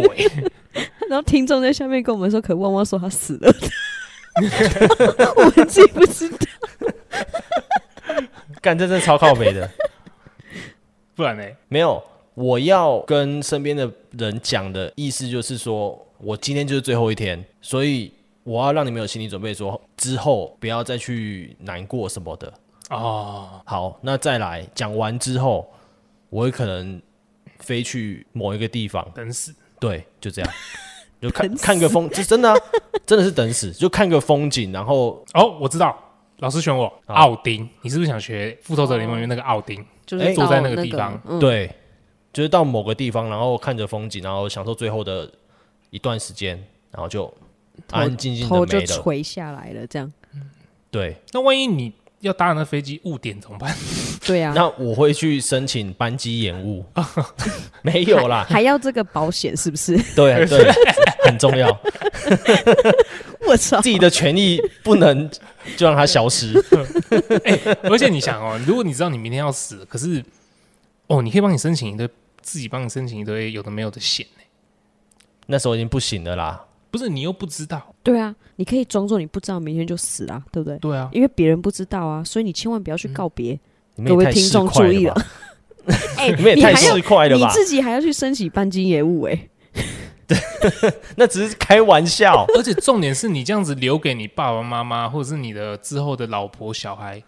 [1.10, 3.56] 然后听众在下面跟我们说：“可汪汪说他死了。”
[5.38, 6.38] 我们自己不知道。
[8.62, 9.70] 干，这真超靠北的。
[11.16, 11.44] 不然呢？
[11.70, 18.12] 没有，我要跟身边的人讲的意思就是说，我今天就是最后一天，所以
[18.46, 22.54] 我要让你们有心理准备说，说之后不要再去难过什么的。
[22.92, 25.68] 哦，好，那再来讲完之后，
[26.30, 27.02] 我会可能
[27.58, 29.54] 飞去某一个地方，等死。
[29.80, 30.54] 对，就这样，
[31.20, 32.56] 就看看个风，这真的、啊、
[33.04, 35.98] 真的是等死，就看个风景，然后哦，我知道，
[36.38, 36.92] 老师选我。
[37.08, 39.84] 奥丁，你是不是想学《复仇者联盟》里面那个奥丁？
[40.06, 41.20] 就是哎坐在那个地方。
[41.26, 41.68] 嗯、对，
[42.32, 45.28] 就是到某个地方，然后看着风景，然后享受最后的
[45.90, 46.56] 一段时间，
[46.92, 47.34] 然后就
[47.92, 48.96] 安安静静头就没了。
[48.96, 50.12] 垂下来了，这样。
[50.92, 53.76] 对，那万一你要搭那飞机误点怎么办？
[54.26, 56.86] 对啊， 那我会去申请班机延误，
[57.84, 59.96] 没有啦，还要这个保险是不是？
[60.16, 60.72] 对 对，
[61.26, 61.68] 很重要，
[63.48, 63.82] 我操！
[63.82, 65.30] 自己的权益不能
[65.78, 66.54] 就让它消失。
[67.84, 70.24] 而且你想哦，如果你知道你明天要死，可是
[71.08, 72.10] 哦，你可以帮你申请一堆，
[72.42, 74.44] 自己帮你申请一堆有的没有的险呢。
[75.48, 76.65] 那时候已经不行了啦。
[76.96, 80.78] 不是你又不知道，对啊，你可以装作你不知道，明天就死啊，对不对？
[80.80, 83.60] 对啊，因为别人不知道啊，所以你千万不要去告别。
[84.06, 85.26] 各位听众注意了吧，
[86.18, 87.50] 哎、你们也太市侩了吧？
[87.52, 89.50] 自己还要去申请半斤业务哎、
[91.16, 92.46] 那只是开玩笑。
[92.58, 97.22] 而且重点是你这样子留给你爸爸妈妈或者是你的之后的老婆小孩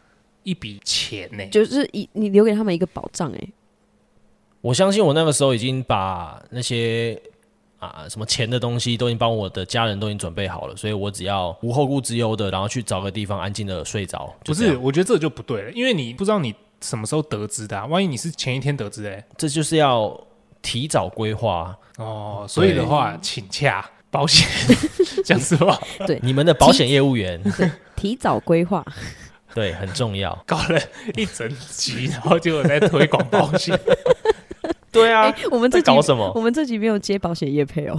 [0.43, 1.45] 一笔钱呢。
[1.47, 3.47] 就是一你留给他们一个保障哎、
[4.61, 7.17] 我相信我那个时候已经把那些
[7.79, 14.33] 啊什么钱的东西都已经帮我的家人都已经准备好了，所以我只要无后顾之忧的，然后去找个地方安静的睡着。
[14.43, 20.19] 不是，我觉得这就不对了，因为你不知道你什么时候得知的、啊，万一你是前一天得知的、欸，这就是要
[20.61, 21.77] 提早规划。
[21.97, 24.47] 哦，所以的话，请洽保险，
[25.25, 26.19] 讲实话，对？
[26.21, 27.41] 你们的保险业务员
[27.95, 28.85] 提早规划。
[29.55, 30.37] 对很重要。
[30.45, 30.79] 搞了
[31.15, 33.79] 一整集，然后结果在推广保险，
[34.91, 36.31] 对啊哎、，我们这集在搞什么？
[36.35, 37.97] 我们这集没有接保险业配哦。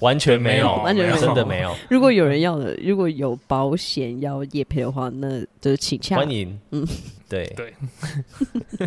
[0.00, 1.20] 完全没有，完全没有。
[1.20, 1.74] 真的没有。
[1.90, 6.16] 如果有人要的，如果有保险要业配的话，那就请洽。
[6.16, 6.86] 欢迎，嗯，
[7.28, 7.46] 对。
[7.54, 7.74] 对。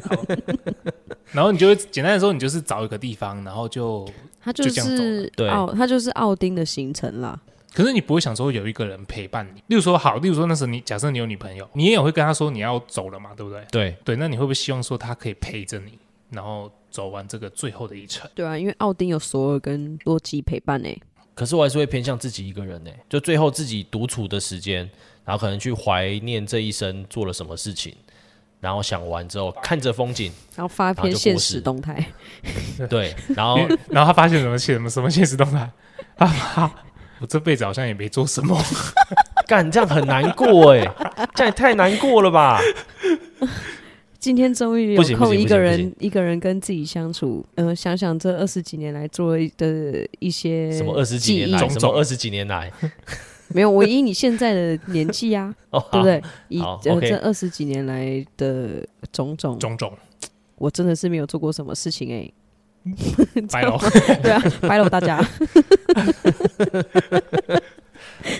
[1.32, 4.08] 然后你就会简单的说，你就是找一个地方，然后就，
[4.42, 5.48] 他就就这样走是对。
[5.50, 7.40] 奥，他就是奥丁的行程啦。
[7.76, 13.64] 可是你不会想说有一个人陪伴你，例如说好，例如说那时候你假设你有女朋友，你也有会跟她说你要走了嘛，对不对？
[13.72, 15.98] 对，对，那你会不会希望说她可以陪着你，
[16.34, 18.30] 然后走完这个最后的一程？
[18.34, 20.90] 对啊，因为奥丁有索尔跟洛基陪伴呢、
[21.36, 24.90] 可是我还是会偏向自己一个人呢，就最后自己独处的时间，
[25.24, 27.96] 然后可能去怀念这一生做了什么事情，
[28.60, 32.06] 然后想完之后看着风景，然后发篇现实动态。
[32.90, 33.58] 对，然后
[33.90, 35.72] 然后他发现什么现什么什么现实动态，
[36.18, 36.76] 啊哈，
[37.20, 38.60] 我这辈子好像也没做什么。
[39.46, 40.80] 干这样很难过哎，
[41.36, 42.62] 这样也太难过了吧？
[44.24, 52.72] 今天终于有空一个人一个人跟自己相处，呃，想想这二十几年来做的一些什么二十几年来，什么二十几年来，
[53.54, 56.24] 没有，我以你现在的年纪啊， 哦，对不对？
[56.48, 59.92] 以这二十几年来的种种，种种。
[60.56, 62.32] 我真的是没有做过什么事情哎、
[63.52, 63.78] 白了，
[64.24, 65.22] 对啊，拜了大家。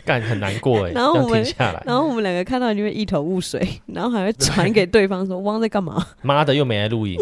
[0.06, 6.06] 干很难过哎， 然后我们下来，然后我们两个看到你会一头雾水， 然后还会传给对方说汪在干嘛？
[6.22, 7.18] 妈的又没来录音，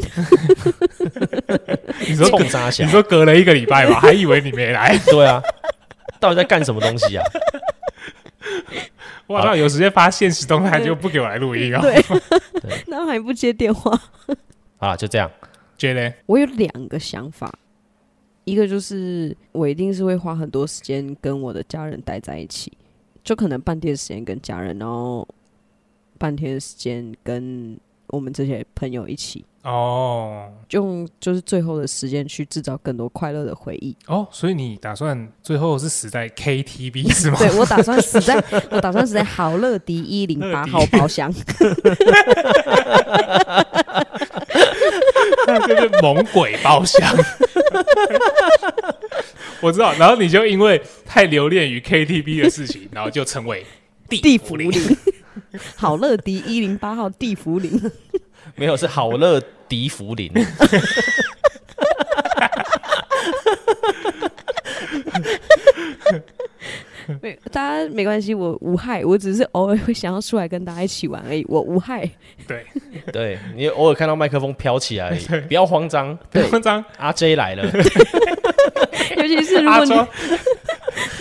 [2.07, 2.87] 你说你？
[2.87, 4.97] 说隔了一个礼拜吧，还以为你没来。
[5.05, 5.41] 对啊，
[6.19, 7.23] 到底在干什么东西啊？
[9.27, 11.81] 我好像有时间发现实动态就不给我来录音啊。
[11.81, 11.93] 对，
[12.87, 13.97] 然后还不接电话。
[14.79, 15.29] 啊，就这样，
[15.77, 17.53] 觉得我有两个想法，
[18.43, 22.71] 一个就是我一定是会花很多时间跟我的家人待在一起，
[23.23, 25.27] 就可能半天时间跟家人，然后
[26.17, 33.95] 半天时间跟我们这些朋友一起，哦用就是最后的时间去制造更多快乐的回忆。
[34.07, 37.37] 哦，所以你打算最后是死在 KTV 是吗？
[37.39, 41.31] 对我打算死在，我打算死在好乐迪一零八号包厢。
[45.67, 47.01] 就是猛鬼包厢。
[49.61, 53.65] 我知道，然后你就因为太留恋于 KTV 的事情，然后就成为
[54.09, 54.71] 地茯地福林。
[55.75, 57.71] 好乐迪一零八号地福林。
[58.55, 60.29] 没有是好乐迪福林，
[67.21, 72.09] 没，大家没关系，我无害，我只是偶尔会想要出来跟大家一起玩而已，我无害。
[72.47, 72.65] 对，
[73.11, 76.83] 对你偶尔看到麦克风飘起来而已，不要慌张， 不要慌张。
[76.97, 77.63] 阿 J 来了，
[79.17, 79.93] 尤其是如果你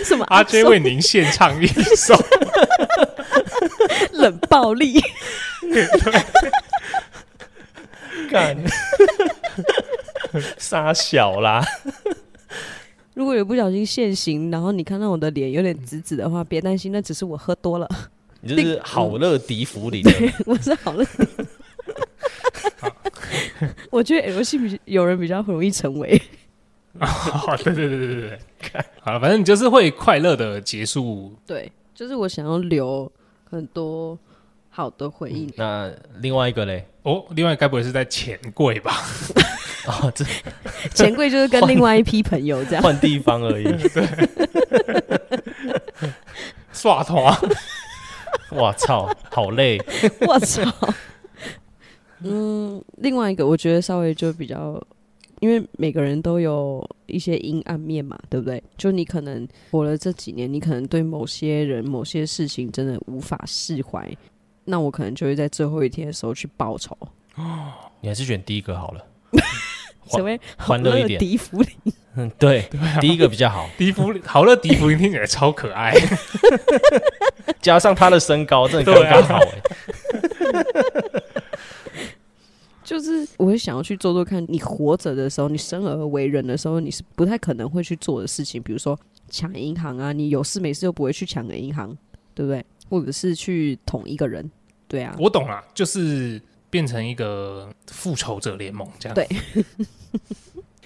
[0.03, 2.15] 什么阿 J 周为您献唱一首。
[4.13, 5.01] 冷暴力，
[8.29, 8.55] 干，
[10.57, 11.63] 傻小啦，
[13.13, 17.87] 如果有不小心现形，然后你看到我的脸有点紫紫的话，别担心，那只是我喝多了。
[18.41, 20.11] 你就是 好乐迪福林的，
[20.47, 21.27] 我是好乐迪。
[23.91, 26.21] 我觉得 L 系比有人比较容易成为。
[26.99, 31.33] 哦，对对对对对对，好了，反正你就是会快乐的结束。
[31.45, 33.09] 对，就是我想要留
[33.49, 34.17] 很多
[34.71, 35.51] 好的回应。
[35.55, 36.87] 那另外一个嘞？
[37.03, 38.93] 哦，另外该不会是在钱柜吧？
[39.85, 40.25] 哦，这
[40.95, 43.63] 钱柜就是跟另外一批朋友这样换地方而已。
[43.89, 44.07] 对，
[46.71, 47.37] 刷团。
[48.51, 49.81] 我操，好累！
[50.27, 50.61] 我操。
[52.19, 54.81] 嗯，另外一个我觉得稍微就比较，
[55.39, 58.61] 因为每个人都有一些阴暗面嘛，对不对？
[58.77, 64.07] 就你可能活了这几年，你可能对某些人、某些事情真的无法释怀，
[64.71, 66.97] 那我可能就会在最后一天的时候去报仇。
[67.35, 69.05] 哦， 你还是选第一个好了，
[70.07, 71.19] 稍微欢乐一点。
[71.19, 71.69] 迪福林，
[72.15, 73.69] 嗯，对， 对啊，第一个比较好。
[73.77, 75.93] 迪福林，好乐迪福林听起来超可爱，
[77.61, 79.61] 加上他的身高，真的刚刚好哎。
[82.83, 88.97] 就是我会想要去做做看，你活着的时候，你生而为人的时候，你是不太可能会去做的事情，比如说
[89.29, 91.97] 抢银行啊，你有事没事又不会去抢个银行，
[92.33, 92.65] 对不对？
[92.89, 94.51] 或者是去捅一个人，
[94.91, 95.15] 对啊。
[95.17, 99.15] 我懂了，就是变成一个复仇者联盟这样。
[99.15, 99.25] 对。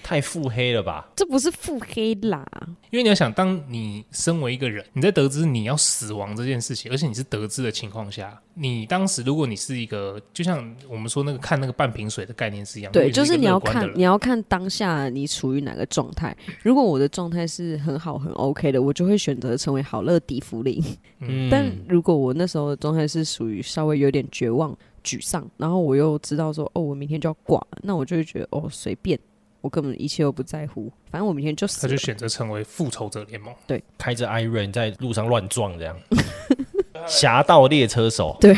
[0.06, 1.08] 太腹黑了吧？
[1.16, 2.46] 这不是腹黑啦，
[2.90, 16.36] 因为你要想，当你身为一个人，你在得知你要死亡这件事情，而且你是得知的情况下，你当时如果你是一个，就像我们说那个看那个半瓶水的概念是一样，对，就是你要看你要看当下你处于哪个状态。
[16.62, 20.80] 如果我的状态是很好很 OK 的，我就会选择成为好乐迪福林。
[21.18, 29.18] 嗯， 但如果我那时候的状态是属于稍微有点绝望、沮丧，然后我又知道说哦，我明天就要挂，那我就会觉得哦，随便。
[29.60, 31.82] 我根本一切都不在乎，反正我明天就死。
[31.82, 35.96] 他就选择成为复仇者联盟，对，开着 Iron 在路上乱撞，这样
[37.06, 38.36] 侠盗猎车手。
[38.40, 38.56] 对，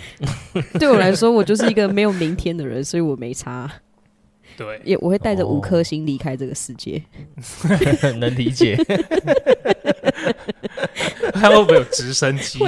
[0.78, 3.70] 对我来说，我就是一个没有明天的人，所以我没差。
[4.56, 7.02] 对，也我会带着五颗星离开这个世界，
[8.02, 8.76] 哦、能理解。
[11.34, 12.58] 他会不会有直升机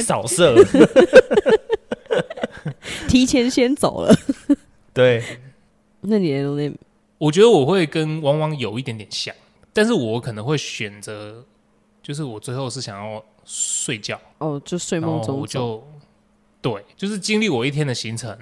[0.00, 0.56] 扫射？
[3.06, 4.14] 提前先走了。
[4.94, 5.22] 对。
[6.02, 6.72] 那你的那，
[7.18, 9.34] 我觉得我会跟汪汪有一点点像，
[9.72, 11.44] 但是我可能会选择，
[12.02, 15.86] 就是我最后是想要睡觉哦，就睡梦中，我就
[16.62, 18.34] 对，就是经历我一天的行程，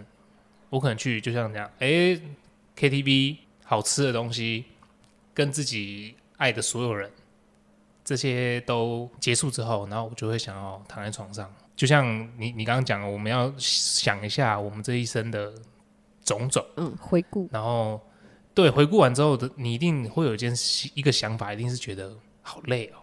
[0.70, 2.22] 我可能去就像这样，哎、欸
[2.76, 4.64] ，KTV 好吃的东西，
[5.34, 7.11] 跟自己爱的所有人，
[8.04, 12.06] 这些都结束之后，然后我就会想要躺在床上，就像
[12.38, 15.52] 你你刚刚讲，我们要想一下我们这一生的。
[16.29, 17.99] 种种，嗯，回顾，然后
[18.53, 20.53] 对回顾完之后的你一定会有一件
[20.95, 22.99] 一个想法，一定是觉得好累哦，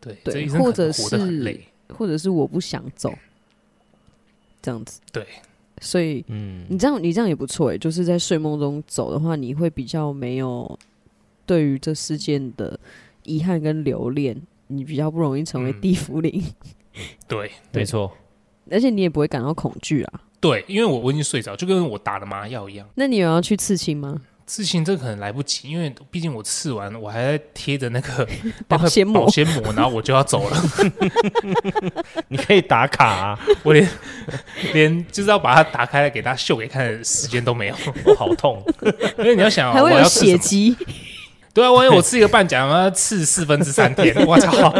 [0.00, 3.12] 对，对，活或者是累，或者是我不想走，
[4.62, 5.26] 这样子，对，
[5.80, 10.78] 所以，嗯，你这样你这样也不错哎，就是在睡梦中走的话，你会比较没有
[11.44, 12.78] 对于这事件的
[13.24, 16.42] 遗憾跟留恋，你比较不容易成为地府灵，
[16.94, 18.12] 嗯，对，没错，
[18.70, 20.22] 而且你也不会感到恐惧啊。
[20.40, 22.86] 对，因为我我已经睡着，就跟我打了麻药一样。
[22.94, 24.16] 那你有要去刺青吗？
[24.46, 28.26] 刺青这个可能来不及，因为毕竟我刺完，我还在贴着那个
[28.66, 30.56] 保鲜膜，保鲜膜，然后我就要走了。
[32.26, 33.88] 你可以打卡啊，我连
[34.72, 37.76] 连就是要把它打开来给大家秀给看的时间都没有，
[38.06, 38.60] 我好痛。
[39.18, 40.76] 因为你要想，还会有血迹。
[41.54, 44.72] 对啊，万一我刺一个半甲，我要刺四分之三天，我操，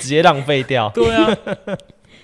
[0.00, 0.88] 直接浪费掉。
[0.90, 1.36] 对啊。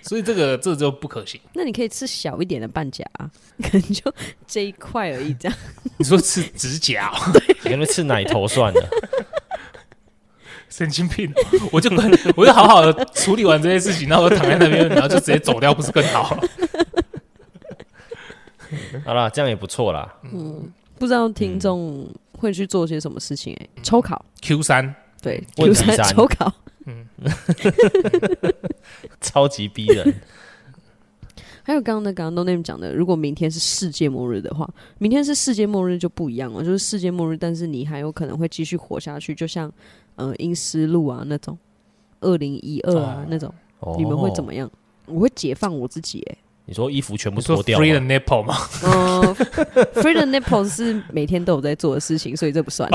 [0.02, 1.40] 所以这个这个、就不可行。
[1.54, 3.30] 那你可以吃小一点的半甲，啊，
[3.62, 4.12] 可能就
[4.46, 5.32] 这一块而已。
[5.34, 5.58] 这样
[5.96, 7.32] 你说吃指甲，喔？
[7.64, 8.88] 你可能吃奶头算了。
[10.68, 11.30] 神经病！
[11.70, 11.90] 我就
[12.34, 16.34] 我就好好的处理完这些事情，然后我躺在那边，然后就直接走掉，不是更好？
[19.04, 20.14] 好了，这样也不错啦。
[20.32, 23.70] 嗯，不知道听众会去做些什么事情，欸？
[23.76, 26.50] 哎，抽考 Q 三，对 Q 三抽考。
[26.86, 27.06] 嗯，
[29.20, 30.14] 超级逼人。
[31.64, 34.68] 还有刚刚的刚刚 No Name 讲的，如果明天是世界末日的话，
[34.98, 39.72] 明天是世界末日就不一样了，就是世界末日，但是你还有可能会继续活下去，就像
[40.16, 41.56] 呃《阴尸路》啊那种，
[42.20, 44.68] 二零一二啊那种，哦、你们会怎么样？
[45.06, 46.38] 我会解放我自己、欸，哎。
[46.64, 48.56] 你说衣服全部脱掉？Free the nipple 吗？
[48.84, 49.34] 嗯
[49.94, 52.88] ，Free the nipple 是每天都有在做的事情，所以这不算。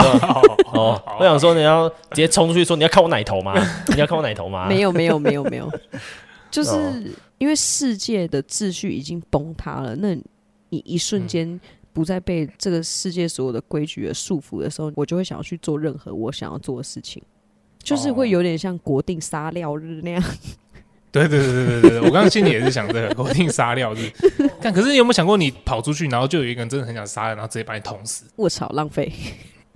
[0.74, 3.54] 哦，我想说你要直接冲出去说你要看我奶头吗？
[3.94, 4.68] 你要看我奶头吗？
[4.70, 5.70] 没有没有没有没有，
[6.50, 10.16] 就是因为世界的秩序已经崩塌了，那
[10.70, 11.60] 你一瞬间
[11.92, 17.22] 不再被这个世界所有的规矩而束缚的时候，我就会想要去做任何我想要做的事情，
[17.84, 20.24] 就是会有点像国定杀料日那样。
[21.12, 24.12] 对对对对对我刚刚心里也是想这个，我一定杀掉是。
[24.62, 28.26] 但可是你有没有想过，你跑出去，然后就有一个人真的很想杀人，然后直接把你捅死？
[28.36, 29.12] 我操，浪费。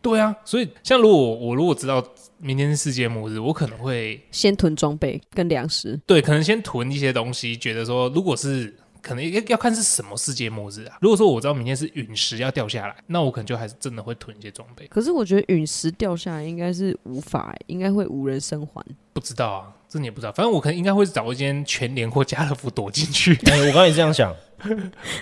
[0.01, 2.03] 对啊，所以像如果我，我如果知道
[2.37, 5.99] 明天是世界末日，我可能会先囤装备跟粮食。
[6.05, 8.75] 对，可能先囤一些东西，觉得说如果是。
[9.03, 10.95] 可能要要看是什么世界末日啊。
[11.01, 14.85] 如果说我知道明天是陨石要掉下来，那我可能就还是真的会囤一些装备。
[14.89, 18.85] 可是我觉得陨石掉下来应该是无法，应该会无人生还。
[19.11, 20.31] 不知道啊，这你也不知道。
[20.31, 23.35] 反正我可能应该会找一间全联或家乐福躲进去。
[23.51, 24.33] 哎、欸，我刚才也这样想，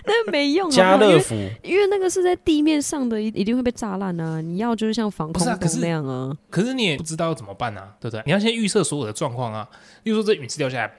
[0.06, 0.70] 那没用。
[0.70, 4.40] 家乐福，因为那个是在地面上的，一一定会被炸烂啊！
[4.40, 6.32] 你要就是像防空洞那样啊。
[6.52, 8.22] 可是你也不知道怎么办啊，对不对？
[8.28, 9.68] 你要先预测所有的状况啊。
[10.04, 10.92] 例如说这陨石掉下来，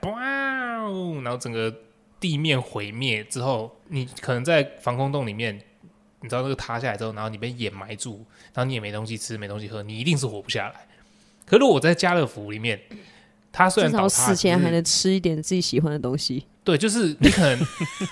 [1.23, 1.73] 然后整个。
[2.21, 5.59] 地面毁灭之后，你可能在防空洞里面，
[6.21, 10.87] 你知道那个塌下来之后，然后你被掩埋住，然后你也没东西吃，没东西喝，你一定是活不下来。
[11.47, 12.79] 可是如果我在家乐福里面，
[13.53, 16.47] 它虽然倒塌，死前还能吃一点自己喜欢的东西。
[16.63, 17.59] 对，就是你可能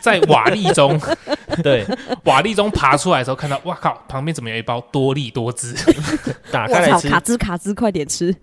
[0.01, 0.99] 在瓦砾中，
[1.62, 1.84] 对，
[2.24, 5.74] 瓦砾中爬出来的时候，看到哇靠，旁边怎么有一包多利多汁，
[6.51, 8.34] 打开来吃，卡兹卡兹，快点吃。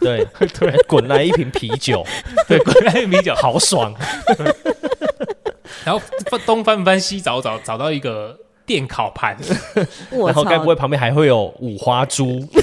[0.00, 0.26] 对
[0.58, 2.04] 对， 滚来一瓶啤酒，
[2.48, 3.94] 对，滚来一瓶啤酒，好爽。
[5.84, 6.00] 然后
[6.46, 9.36] 东翻翻西找找，找到一个电烤盘，
[10.10, 12.40] 然后该不会旁边还会有五花猪？
[12.52, 12.62] 对，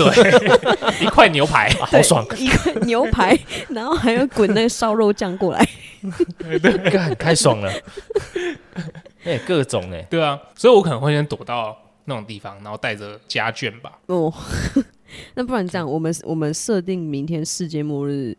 [1.03, 2.25] 一块牛排，啊、 好爽！
[2.37, 3.37] 一块牛排，
[3.69, 5.67] 然后还要滚那个烧肉酱过来，
[6.41, 7.71] 对，太爽了！
[9.23, 13.99] 哎、欸，各种哎、欸，对啊，所以我可能会先躲到那种地方，然后带着家眷吧。
[14.07, 14.33] 哦，
[15.35, 18.37] 那不然这样，我们我们设定明天世界末日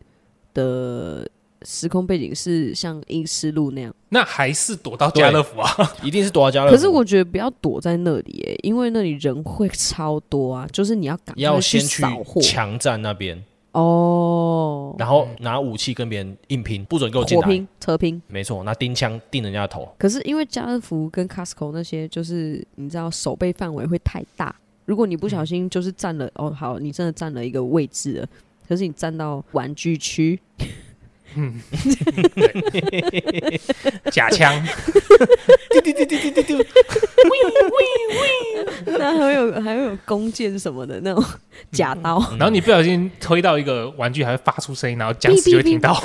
[0.53, 1.29] 的。
[1.63, 5.71] 时空背景是像《阴尸路》那样，那还是躲到家乐福啊？
[6.03, 6.75] 一定是躲到家乐福。
[6.75, 10.67] 可是我觉得不要躲在那里，欸，因为那里人会超多啊。
[10.71, 13.43] 就是你要赶快去扫货，强占那边
[13.73, 17.45] 哦，然后拿武器跟别人硬拼，不准给我进来。
[17.45, 19.87] 火拼、车拼，没错，拿钉枪钉人家的头。
[19.97, 24.53] 可是因为家乐福跟 Costco 那些，就是你知道守备范围会太大，
[24.85, 28.27] 如果你不小心就是占了，嗯、哦，好，你真的占了一个位置了，
[28.67, 30.37] 可是你占到玩具区。
[31.35, 31.61] 嗯，
[34.11, 34.53] 假枪，
[35.71, 36.57] 丢丢丢丢丢丢丢，
[38.97, 41.23] 那还有还有弓箭什么的那种
[41.71, 45.97] 假刀，然后你不小心推到一个玩具，还会发出声音，然后僵尸就会听到。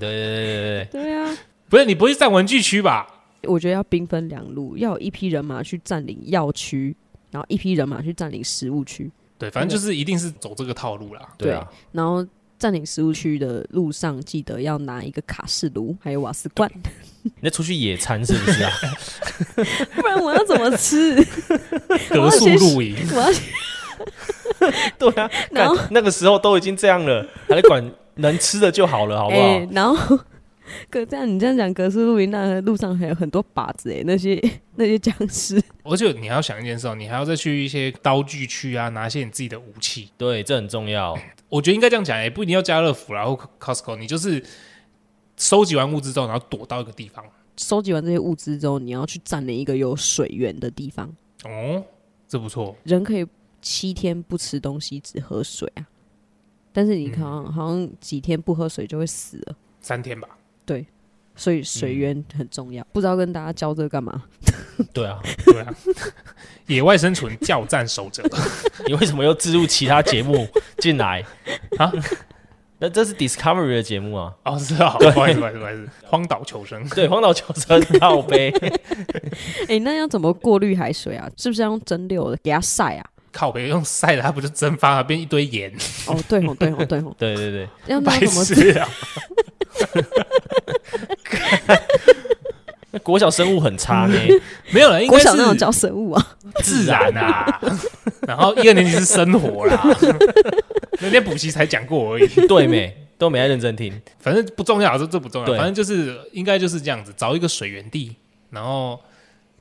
[0.00, 1.36] 对对对啊！
[1.68, 3.06] 不是你不会在玩具区吧？
[3.42, 6.96] 我觉得要兵分两路，要有一批人马去占领药区，
[7.30, 9.10] 然后一批人马去占领食物区。
[9.38, 11.20] 对，反正就是一定是走这个套路啦。
[11.36, 12.26] 对啊，然后。
[12.64, 16.70] 占领食物区的路上，记得要拿一个卡式炉，还有瓦斯罐。
[17.22, 18.72] 你在出去野餐是不是啊？
[19.94, 21.14] 不然我要怎么吃？
[22.08, 22.96] 隔宿露营。
[23.12, 23.28] 我要
[24.98, 27.84] 对啊，然后那个时候都已经这样了，还管
[28.14, 29.42] 能吃的就好了，好不好？
[29.42, 30.18] 欸、然后，
[30.88, 34.40] 哥这样你这样讲格斯露营，那路上还有很多靶子哎，那些
[34.76, 35.62] 那些僵尸。
[35.82, 40.10] 而且你还要想一件事哦，你还要再去一些刀具区啊，拿一些你自己的武器。
[40.16, 41.16] 对，这很重要。
[41.48, 44.42] 我觉得应该这样讲，也不一定要家乐福，然后 Costco，你就是
[45.36, 47.24] 收集完物资之后，然后躲到一个地方。
[47.56, 51.14] 收集完这些物资之后，你要去占领一个有水源的地方。
[51.44, 51.84] 哦，
[52.26, 52.74] 这不错。
[52.84, 53.26] 人可以
[53.60, 55.86] 七天不吃东西，只喝水啊。
[56.72, 59.56] 但是你看，嗯、好像几天不喝水就会死了。
[59.80, 60.28] 三天吧。
[60.66, 60.86] 对，
[61.36, 62.82] 所以水源很重要。
[62.82, 64.22] 嗯、不知道跟大家教这个干嘛？
[64.92, 65.74] 对啊， 对啊，
[66.66, 68.22] 野外生存教战守则。
[68.86, 70.46] 你为什么又置入其他节目
[70.78, 71.24] 进来
[71.78, 71.92] 啊？
[72.78, 74.34] 那这是 Discovery 的节目啊？
[74.44, 76.86] 哦，是啊，不好意思，不好意思，不好意思，荒岛求生。
[76.88, 78.50] 对，荒岛求生靠北。
[79.68, 81.30] 哎、欸，那要怎么过滤海水啊？
[81.36, 83.06] 是不是要用蒸馏的给它晒啊？
[83.30, 85.72] 靠北用晒的，它不就蒸发了变一堆盐？
[86.06, 88.88] 哦，对哦，对哦，对哦，对对对，要那什么吃啊？
[92.90, 94.18] 那 国小生物很差呢，
[94.70, 97.60] 没有了，应该是国小那种叫生物啊，自然啊。
[98.26, 99.82] 然后一二年级是生活啦，
[101.00, 102.96] 那天补习才讲过而已，对没？
[103.16, 108.16] 都没在认真听，反正不重要，这这不重要，反正就是应该就是这样子，找一个水源地，
[108.50, 109.00] 然后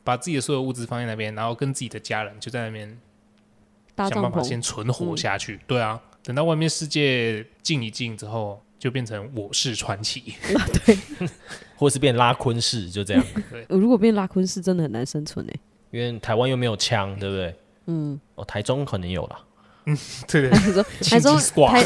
[0.04, 2.98] 把自己的所有物资放在那边，然后跟自己的家人就在那边
[3.98, 5.60] 想办法先存活下去。
[5.68, 8.64] 对啊，等到外面世界静一静之后。
[8.84, 10.36] 就变成我是传奇，
[10.86, 10.98] 对，
[11.78, 13.24] 或是变拉昆市，就这样。
[13.50, 15.54] 对，如果变拉昆市，真的很难生存哎，
[15.92, 17.56] 因为台湾又没有枪，对不对？
[17.86, 19.40] 嗯，哦，台中可能有啦，
[19.86, 21.86] 嗯，对对，台中台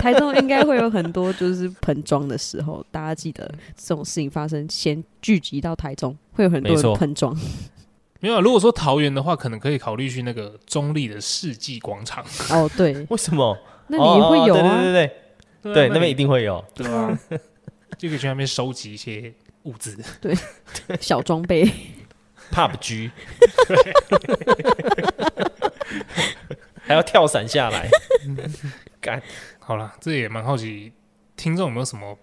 [0.00, 7.32] 台中应该会有很多就是喷装的时候，大家记得这种事情发生，先聚集到台中，会有很多人喷装。
[8.18, 12.24] 没有，啊如果说桃园的话，可能可以考虑去那个中立的世纪广场。
[12.50, 13.56] 哦，对，为什么？
[13.86, 15.06] 那里会有啊，对对对。
[15.06, 15.16] 对，
[15.62, 16.64] 对啊那边一定会有。
[16.74, 17.18] 对啊，
[17.98, 19.32] 就可以去那边收集一些
[19.64, 19.96] 物资。
[20.20, 20.34] 对
[21.00, 21.68] 小装备
[22.52, 23.10] ，PUBG，
[26.82, 27.88] 还要跳伞下来，
[29.00, 29.20] 干
[29.58, 30.92] 好了，这也蛮好奇，
[31.36, 32.16] 听众有没有什么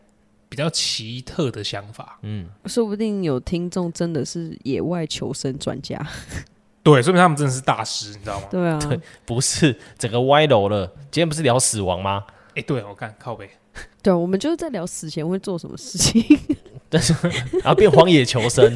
[0.49, 2.17] 比较奇特的想法？
[2.23, 5.99] 嗯，说不定有听众真的是野外求生专家。
[6.81, 8.47] 对，说明他们真的是大师，你知道吗？
[8.49, 10.85] 对啊，对不是整个歪楼了。
[11.11, 12.23] 今天不是聊死亡吗？
[12.55, 13.49] 哎、对我看靠北，
[14.01, 16.23] 对，我们就是在聊死前会做什么事情。
[16.89, 17.13] 但是
[17.61, 18.73] 然后变荒野求生，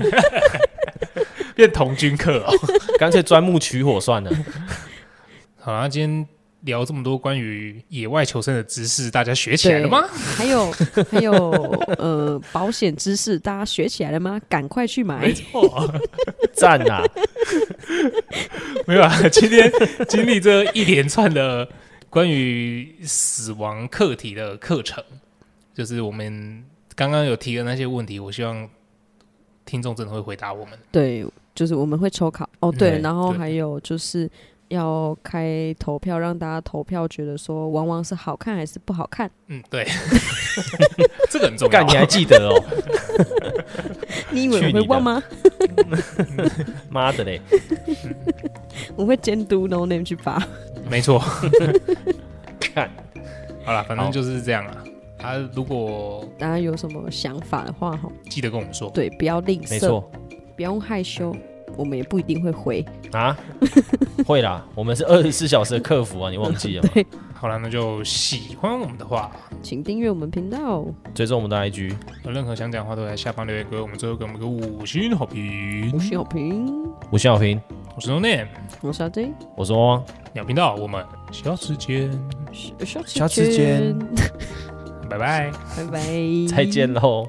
[1.56, 2.54] 变童军课哦。
[2.98, 4.32] 干脆钻木取火算了。
[5.58, 6.28] 好啦，今天
[6.62, 10.06] 聊这么多关于野外求生的知识，大家学起来了吗？
[10.36, 10.72] 还有
[11.10, 11.34] 还有
[11.98, 14.42] 呃，保险知识大家学起来了吗？
[14.50, 15.34] 赶快去买没。
[15.34, 15.90] 错，
[16.52, 17.02] 赞啊！
[18.86, 19.30] 没有啊。
[19.32, 19.72] 今天
[20.10, 21.66] 经历这一连串的
[22.10, 25.04] 关于死亡课题的课程，
[25.74, 26.64] 就是我们
[26.96, 28.68] 刚刚有提的那些问题，我希望
[29.66, 30.78] 听众真的会回答我们。
[30.92, 34.30] 对，就是我们会抽考哦，对，然后还有就是
[34.70, 39.30] 要开投票，让大家投票，觉得说往往是好看还是不好看？
[39.48, 39.86] 嗯，对，
[41.30, 41.88] 这个很重要干，。
[41.88, 42.64] 你还记得哦？
[44.32, 45.24] 你以为我会忘吗？
[46.90, 47.42] 妈的嘞！
[48.96, 50.42] 我会监督 No Name 去发。
[50.90, 51.24] 没错。
[52.60, 52.90] 看，
[53.64, 54.84] 好了，反正就是这样了。
[55.22, 58.90] 啊，如果大家有什么想法的话，哈，记得跟我们说。
[58.92, 60.12] 对，不要吝啬，没错
[60.56, 61.36] 不用害羞，
[61.80, 62.86] 我们也不一定会回。
[63.14, 63.36] 啊，
[64.28, 66.90] 会啦，我们是二十四小时的客服啊，你忘记了吗？
[67.34, 69.32] 好了，那就喜欢我们的话，
[69.64, 71.94] 请订阅我们频道，追踪我们的 IG，
[72.26, 76.00] 有任何想讲的话都在下方留言给我们，最后给我们个五星好评五。
[76.00, 76.84] 星好评。
[77.12, 77.62] 五星好评。
[77.96, 78.48] 我是 No Name，
[78.82, 80.04] 我是阿 J，我是汪汪，
[80.34, 82.12] 鸟频道，我们下次见，
[82.86, 83.98] 下下次见，
[85.10, 85.50] 拜拜。
[85.78, 86.02] 拜拜，
[86.50, 87.28] 再见喽。